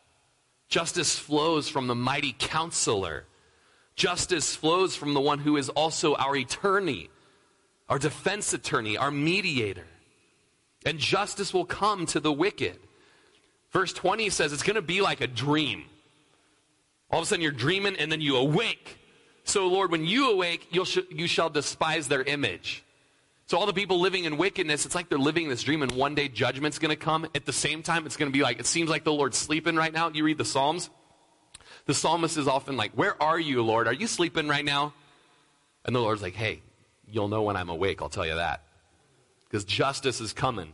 [0.69, 3.27] Justice flows from the mighty counselor.
[3.95, 7.11] Justice flows from the one who is also our attorney,
[7.91, 9.85] our defense attorney, our mediator.
[10.85, 12.79] And justice will come to the wicked.
[13.71, 15.85] Verse 20 says it's going to be like a dream.
[17.11, 18.99] All of a sudden you're dreaming and then you awake.
[19.45, 22.85] So, Lord, when you awake, you'll sh- you shall despise their image.
[23.47, 26.15] So, all the people living in wickedness, it's like they're living this dream, and one
[26.15, 27.27] day judgment's going to come.
[27.35, 29.75] At the same time, it's going to be like, it seems like the Lord's sleeping
[29.75, 30.11] right now.
[30.11, 30.91] You read the Psalms.
[31.87, 33.89] The psalmist is often like, Where are you, Lord?
[33.89, 34.95] Are you sleeping right now?
[35.85, 36.63] And the Lord's like, Hey,
[37.07, 38.63] you'll know when I'm awake, I'll tell you that.
[39.53, 40.73] Because justice is coming.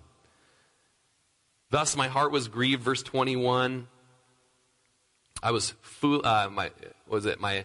[1.70, 3.88] Thus my heart was grieved, verse 21.
[5.42, 6.70] I was fool, uh, my,
[7.08, 7.40] was it?
[7.40, 7.64] My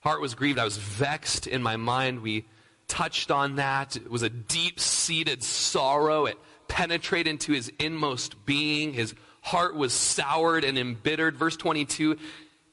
[0.00, 0.60] heart was grieved.
[0.60, 2.22] I was vexed in my mind.
[2.22, 2.46] We
[2.86, 3.96] touched on that.
[3.96, 6.26] It was a deep seated sorrow.
[6.26, 6.38] It
[6.68, 8.92] penetrated into his inmost being.
[8.92, 11.36] His heart was soured and embittered.
[11.36, 12.16] Verse 22.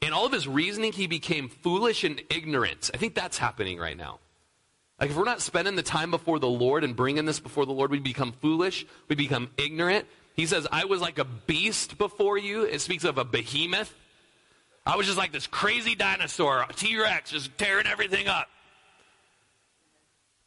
[0.02, 2.92] In all of his reasoning, he became foolish and ignorant.
[2.94, 4.20] I think that's happening right now.
[5.00, 7.72] Like, if we're not spending the time before the Lord and bringing this before the
[7.72, 10.06] Lord, we become foolish, we become ignorant,
[10.40, 12.64] he says, I was like a beast before you.
[12.64, 13.94] It speaks of a behemoth.
[14.86, 18.48] I was just like this crazy dinosaur, T Rex, just tearing everything up.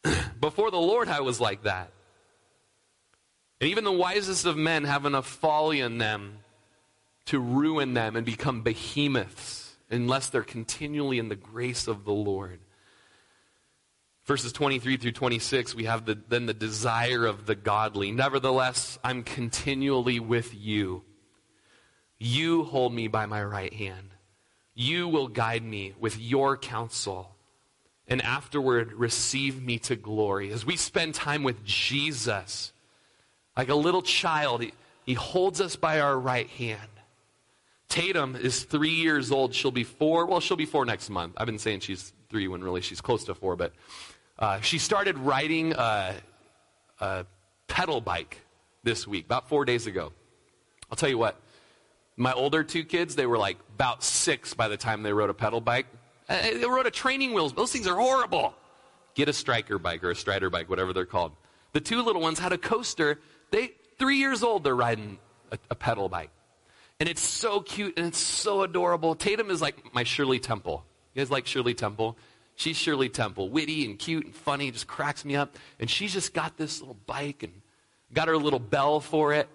[0.41, 1.91] before the Lord, I was like that.
[3.61, 6.39] And even the wisest of men have enough folly in them
[7.27, 12.61] to ruin them and become behemoths unless they're continually in the grace of the Lord.
[14.25, 18.13] Verses 23 through 26, we have the, then the desire of the godly.
[18.13, 21.03] Nevertheless, I'm continually with you.
[22.19, 24.11] You hold me by my right hand.
[24.75, 27.35] You will guide me with your counsel.
[28.07, 30.53] And afterward, receive me to glory.
[30.53, 32.73] As we spend time with Jesus,
[33.57, 34.73] like a little child, he,
[35.05, 36.81] he holds us by our right hand.
[37.89, 39.55] Tatum is three years old.
[39.55, 40.27] She'll be four.
[40.27, 41.35] Well, she'll be four next month.
[41.37, 43.73] I've been saying she's three when really she's close to four, but
[44.43, 46.15] uh, she started riding a,
[46.99, 47.25] a
[47.69, 48.41] pedal bike
[48.83, 50.13] this week, about four days ago.
[50.91, 51.41] I'll tell you what,
[52.17, 55.35] my older two kids, they were like about six by the time they rode a
[55.35, 55.87] pedal bike.
[56.29, 57.53] Uh, they rode a training wheels.
[57.53, 58.53] Those things are horrible.
[59.15, 61.33] Get a striker bike or a strider bike, whatever they're called.
[61.73, 63.21] The two little ones had a coaster.
[63.53, 64.65] They three years old.
[64.65, 65.19] They're riding
[65.53, 66.31] a, a pedal bike,
[66.99, 69.15] and it's so cute and it's so adorable.
[69.15, 70.85] Tatum is like my Shirley Temple.
[71.15, 72.17] You guys like Shirley Temple?
[72.57, 75.57] She's Shirley Temple, witty and cute and funny, just cracks me up.
[75.81, 77.53] And she's just got this little bike and
[78.13, 79.49] got her little bell for it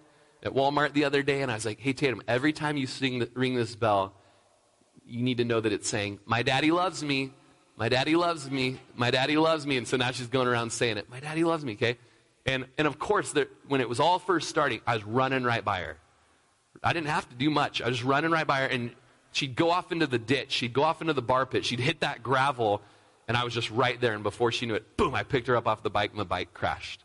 [0.43, 1.41] at Walmart the other day.
[1.41, 4.13] And I was like, hey, Tatum, every time you sing the, ring this bell,
[5.05, 7.33] you need to know that it's saying, my daddy loves me.
[7.77, 8.79] My daddy loves me.
[8.95, 9.77] My daddy loves me.
[9.77, 11.09] And so now she's going around saying it.
[11.09, 11.97] My daddy loves me, okay?
[12.45, 15.63] And, and of course, there, when it was all first starting, I was running right
[15.63, 15.97] by her.
[16.83, 17.81] I didn't have to do much.
[17.81, 18.91] I was running right by her, and
[19.31, 20.51] she'd go off into the ditch.
[20.51, 21.65] She'd go off into the bar pit.
[21.65, 22.81] She'd hit that gravel,
[23.27, 24.13] and I was just right there.
[24.13, 26.25] And before she knew it, boom, I picked her up off the bike, and the
[26.25, 27.03] bike crashed.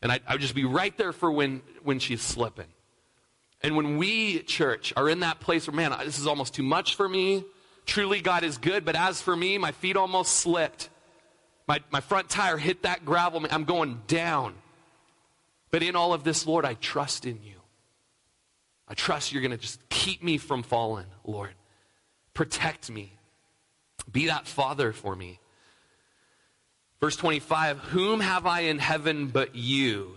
[0.00, 2.66] And I, I would just be right there for when, when she's slipping.
[3.62, 6.94] And when we, church, are in that place where, man, this is almost too much
[6.94, 7.44] for me.
[7.86, 10.90] Truly, God is good, but as for me, my feet almost slipped.
[11.66, 13.44] My, my front tire hit that gravel.
[13.50, 14.54] I'm going down.
[15.70, 17.57] But in all of this, Lord, I trust in you.
[18.88, 21.50] I trust you're going to just keep me from falling, Lord.
[22.34, 23.12] Protect me.
[24.10, 25.40] Be that father for me.
[27.00, 30.16] Verse 25 Whom have I in heaven but you?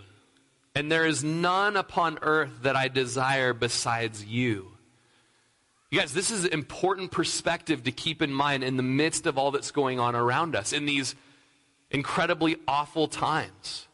[0.74, 4.68] And there is none upon earth that I desire besides you.
[5.90, 9.36] You guys, this is an important perspective to keep in mind in the midst of
[9.36, 11.14] all that's going on around us in these
[11.90, 13.86] incredibly awful times.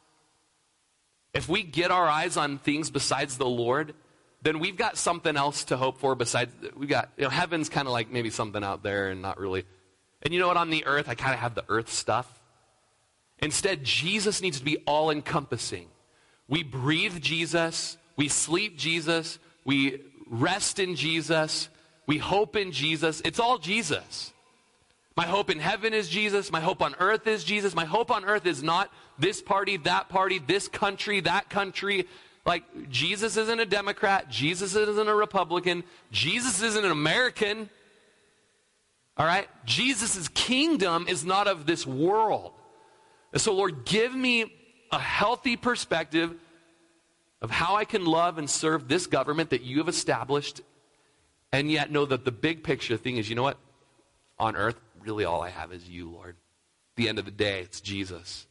[1.35, 3.95] If we get our eyes on things besides the Lord,
[4.43, 7.89] then we've got something else to hope for besides, we've got, you know, heaven's kind
[7.89, 9.65] of like maybe something out there and not really.
[10.23, 12.41] And you know what, on the earth, I kind of have the earth stuff.
[13.41, 15.89] Instead, Jesus needs to be all encompassing.
[16.49, 21.69] We breathe Jesus, we sleep Jesus, we rest in Jesus,
[22.07, 23.21] we hope in Jesus.
[23.25, 24.33] It's all Jesus.
[25.17, 26.53] My hope in heaven is Jesus.
[26.53, 27.75] My hope on earth is Jesus.
[27.75, 32.07] My hope on earth is not this party, that party, this country, that country.
[32.49, 34.31] Like, Jesus isn't a Democrat.
[34.31, 35.85] Jesus isn't a Republican.
[36.11, 37.69] Jesus isn't an American.
[39.19, 39.47] All right?
[39.67, 42.53] Jesus' kingdom is not of this world.
[43.35, 44.51] And so, Lord, give me
[44.91, 46.35] a healthy perspective
[47.43, 50.63] of how I can love and serve this government that you have established,
[51.53, 53.59] and yet know that the big picture thing is you know what?
[54.39, 56.31] On earth, really all I have is you, Lord.
[56.31, 58.47] At the end of the day, it's Jesus.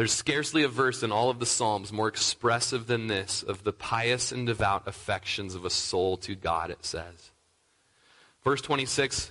[0.00, 3.72] There's scarcely a verse in all of the Psalms more expressive than this of the
[3.74, 7.32] pious and devout affections of a soul to God, it says.
[8.42, 9.30] Verse 26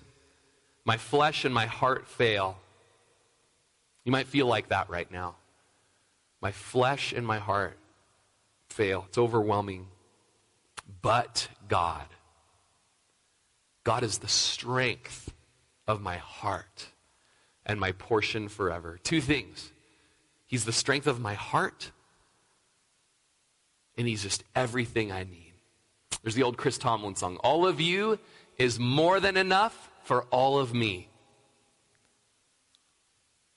[0.85, 2.59] My flesh and my heart fail.
[4.03, 5.37] You might feel like that right now.
[6.39, 7.79] My flesh and my heart
[8.67, 9.05] fail.
[9.07, 9.87] It's overwhelming.
[11.01, 12.05] But God,
[13.83, 15.33] God is the strength
[15.87, 16.89] of my heart
[17.65, 18.99] and my portion forever.
[19.01, 19.71] Two things.
[20.49, 21.91] He's the strength of my heart,
[23.95, 25.53] and He's just everything I need.
[26.23, 28.17] There's the old Chris Tomlin song All of you
[28.57, 31.07] is more than enough for all of me.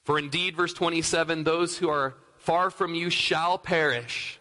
[0.05, 4.38] For indeed, verse 27 those who are far from you shall perish.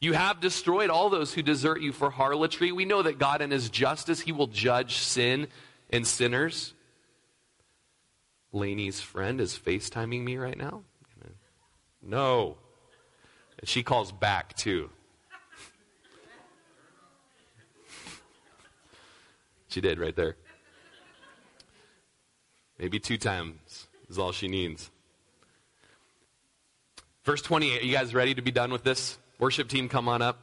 [0.00, 2.72] You have destroyed all those who desert you for harlotry.
[2.72, 5.46] We know that God, in his justice, he will judge sin
[5.88, 6.74] and sinners.
[8.52, 10.82] Laney's friend is FaceTiming me right now.
[12.02, 12.56] No.
[13.58, 14.90] And she calls back, too.
[19.68, 20.36] she did right there.
[22.78, 24.90] Maybe two times is all she needs.
[27.24, 29.18] Verse 28, you guys ready to be done with this?
[29.38, 30.38] Worship team, come on up.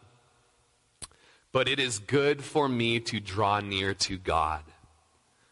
[1.51, 4.63] But it is good for me to draw near to God,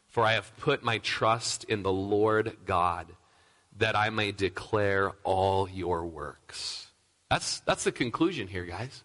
[0.08, 3.08] for I have put my trust in the Lord God,
[3.78, 6.88] that I may declare all your works.
[7.30, 9.04] That's, that's the conclusion here, guys.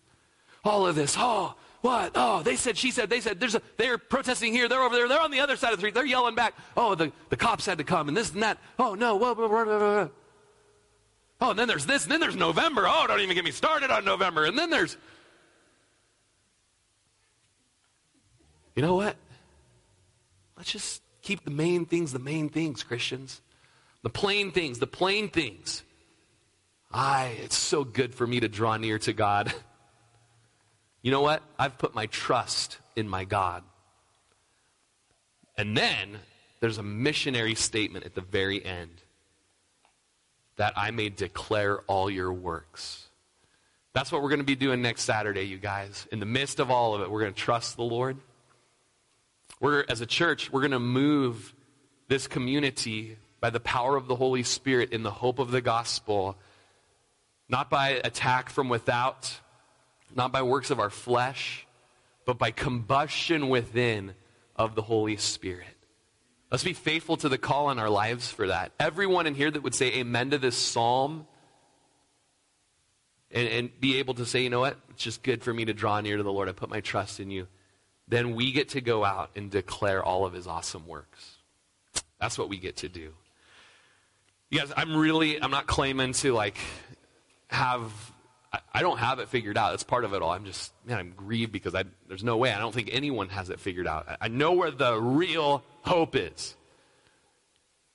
[0.64, 2.12] All of this, oh, what?
[2.14, 5.08] Oh, they said, she said, they said, there's a, they're protesting here, they're over there,
[5.08, 6.54] they're on the other side of the street, they're yelling back.
[6.76, 8.58] Oh, the, the cops had to come and this and that.
[8.78, 10.10] Oh, no, whoa, whoa, whoa, whoa,
[11.40, 12.84] Oh, and then there's this, and then there's November.
[12.86, 14.44] Oh, don't even get me started on November.
[14.44, 14.98] And then there's.
[18.76, 19.16] You know what?
[20.56, 23.40] Let's just keep the main things the main things, Christians.
[24.02, 25.82] The plain things, the plain things.
[26.92, 29.52] I, it's so good for me to draw near to God.
[31.02, 31.42] You know what?
[31.58, 33.62] I've put my trust in my God.
[35.56, 36.18] And then
[36.60, 39.02] there's a missionary statement at the very end
[40.56, 43.08] that I may declare all your works.
[43.94, 46.06] That's what we're going to be doing next Saturday, you guys.
[46.12, 48.18] In the midst of all of it, we're going to trust the Lord.
[49.58, 51.54] We're, as a church, we're going to move
[52.08, 56.36] this community by the power of the Holy Spirit in the hope of the gospel,
[57.48, 59.40] not by attack from without,
[60.14, 61.66] not by works of our flesh,
[62.26, 64.14] but by combustion within
[64.56, 65.66] of the Holy Spirit.
[66.50, 68.72] Let's be faithful to the call on our lives for that.
[68.78, 71.26] Everyone in here that would say amen to this psalm
[73.30, 75.72] and, and, be able to say, you know what, it's just good for me to
[75.72, 76.48] draw near to the Lord.
[76.48, 77.46] I put my trust in you.
[78.08, 81.36] Then we get to go out and declare all of his awesome works.
[82.20, 83.14] That's what we get to do.
[84.50, 86.58] You guys, I'm really, I'm not claiming to like
[87.48, 87.92] have,
[88.52, 89.74] I, I don't have it figured out.
[89.74, 90.32] It's part of it all.
[90.32, 92.52] I'm just, man, I'm grieved because I, there's no way.
[92.52, 94.08] I don't think anyone has it figured out.
[94.08, 96.56] I, I know where the real hope is.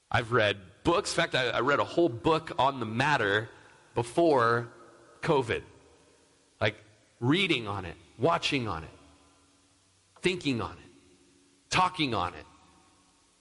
[0.10, 1.12] I've read books.
[1.12, 3.50] In fact, I, I read a whole book on the matter
[3.94, 4.70] before
[5.24, 5.62] COVID.
[6.62, 6.78] Like
[7.20, 8.90] reading on it, watching on it,
[10.22, 10.92] thinking on it,
[11.70, 12.46] talking on it.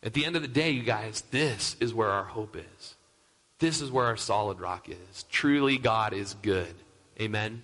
[0.03, 2.97] At the end of the day, you guys, this is where our hope is.
[3.59, 5.25] This is where our solid rock is.
[5.31, 6.75] Truly, God is good.
[7.21, 7.63] Amen.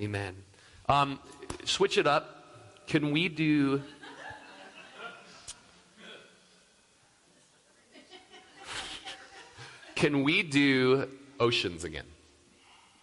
[0.00, 0.36] Amen.
[0.88, 1.18] Um,
[1.64, 2.86] switch it up.
[2.86, 3.82] Can we do
[9.98, 11.08] Can we do
[11.40, 12.04] oceans again?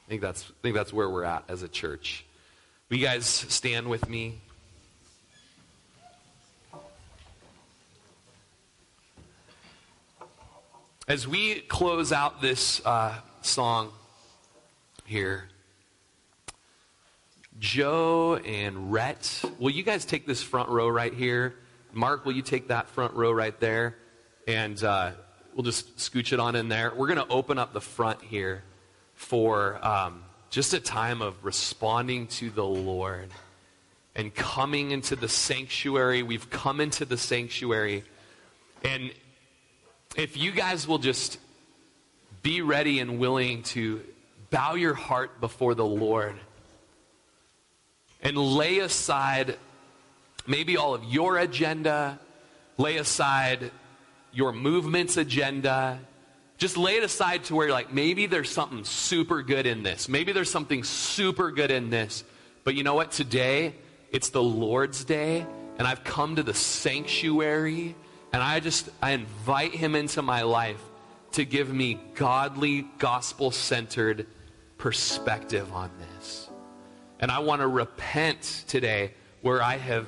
[0.08, 2.26] I think that's, I think that's where we're at as a church.
[2.90, 4.40] Will you guys stand with me?
[11.08, 13.92] As we close out this uh, song
[15.06, 15.44] here,
[17.60, 21.54] Joe and Rhett, will you guys take this front row right here?
[21.94, 23.98] Mark, will you take that front row right there?
[24.48, 25.12] And uh,
[25.54, 26.92] we'll just scooch it on in there.
[26.96, 28.64] We're going to open up the front here
[29.14, 33.30] for um, just a time of responding to the Lord
[34.16, 36.24] and coming into the sanctuary.
[36.24, 38.06] We've come into the sanctuary.
[38.84, 39.12] And
[40.16, 41.38] if you guys will just
[42.42, 44.02] be ready and willing to
[44.50, 46.36] bow your heart before the Lord
[48.22, 49.58] and lay aside
[50.48, 52.20] maybe all of your agenda,
[52.78, 53.72] lay aside
[54.32, 56.00] your movement's agenda.
[56.58, 60.08] Just lay it aside to where you're like, maybe there's something super good in this.
[60.08, 62.24] Maybe there's something super good in this.
[62.64, 63.12] But you know what?
[63.12, 63.76] Today,
[64.12, 65.46] it's the Lord's day,
[65.78, 67.96] and I've come to the sanctuary,
[68.36, 70.84] and I just, I invite Him into my life
[71.32, 74.28] to give me godly, gospel centered
[74.78, 76.50] perspective on this.
[77.22, 80.06] And I want to repent today where I have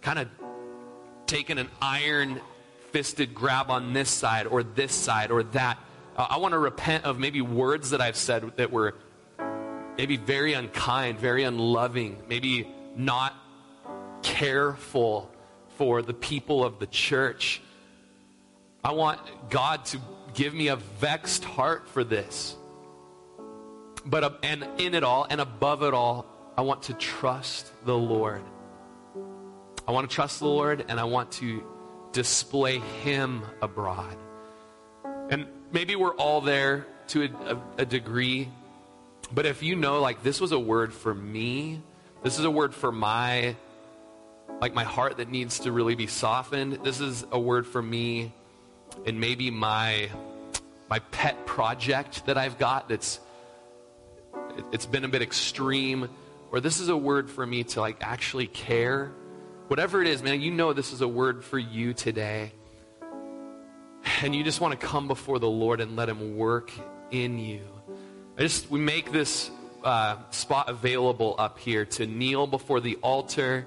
[0.00, 0.28] kind of
[1.26, 2.40] taken an iron
[2.92, 5.76] fisted grab on this side or this side or that.
[6.16, 8.94] Uh, I want to repent of maybe words that I've said that were
[9.98, 13.34] maybe very unkind, very unloving, maybe not
[14.22, 15.32] careful
[15.76, 17.60] for the people of the church.
[18.82, 19.20] I want
[19.50, 20.00] God to
[20.34, 22.56] give me a vexed heart for this.
[24.04, 27.96] But uh, and in it all and above it all, I want to trust the
[27.96, 28.42] Lord.
[29.88, 31.62] I want to trust the Lord and I want to
[32.12, 34.16] display him abroad.
[35.28, 38.48] And maybe we're all there to a, a, a degree,
[39.32, 41.82] but if you know like this was a word for me,
[42.22, 43.56] this is a word for my
[44.60, 46.80] like my heart that needs to really be softened.
[46.82, 48.32] This is a word for me
[49.04, 50.08] and maybe my
[50.88, 53.20] my pet project that I've got that's
[54.72, 56.08] it's been a bit extreme
[56.50, 59.12] or this is a word for me to like actually care.
[59.68, 62.52] Whatever it is man you know this is a word for you today.
[64.22, 66.70] And you just want to come before the lord and let him work
[67.10, 67.62] in you.
[68.38, 69.50] I just we make this
[69.84, 73.66] uh, spot available up here to kneel before the altar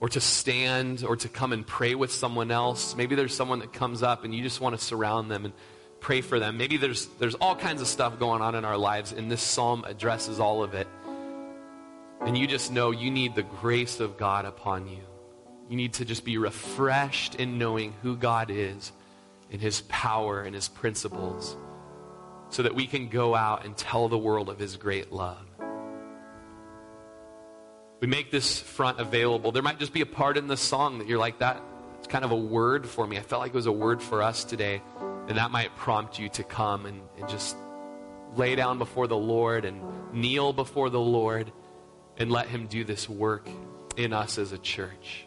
[0.00, 2.94] or to stand or to come and pray with someone else.
[2.96, 5.54] Maybe there's someone that comes up and you just want to surround them and
[6.00, 6.56] pray for them.
[6.56, 9.84] Maybe there's, there's all kinds of stuff going on in our lives, and this psalm
[9.86, 10.86] addresses all of it.
[12.20, 15.00] And you just know you need the grace of God upon you.
[15.68, 18.92] You need to just be refreshed in knowing who God is
[19.50, 21.56] and his power and his principles
[22.50, 25.43] so that we can go out and tell the world of his great love
[28.00, 29.52] we make this front available.
[29.52, 31.62] There might just be a part in the song that you're like, that
[31.98, 33.16] it's kind of a word for me.
[33.16, 34.82] I felt like it was a word for us today.
[35.26, 37.56] And that might prompt you to come and, and just
[38.36, 39.80] lay down before the Lord and
[40.12, 41.50] kneel before the Lord
[42.18, 43.48] and let Him do this work
[43.96, 45.26] in us as a church.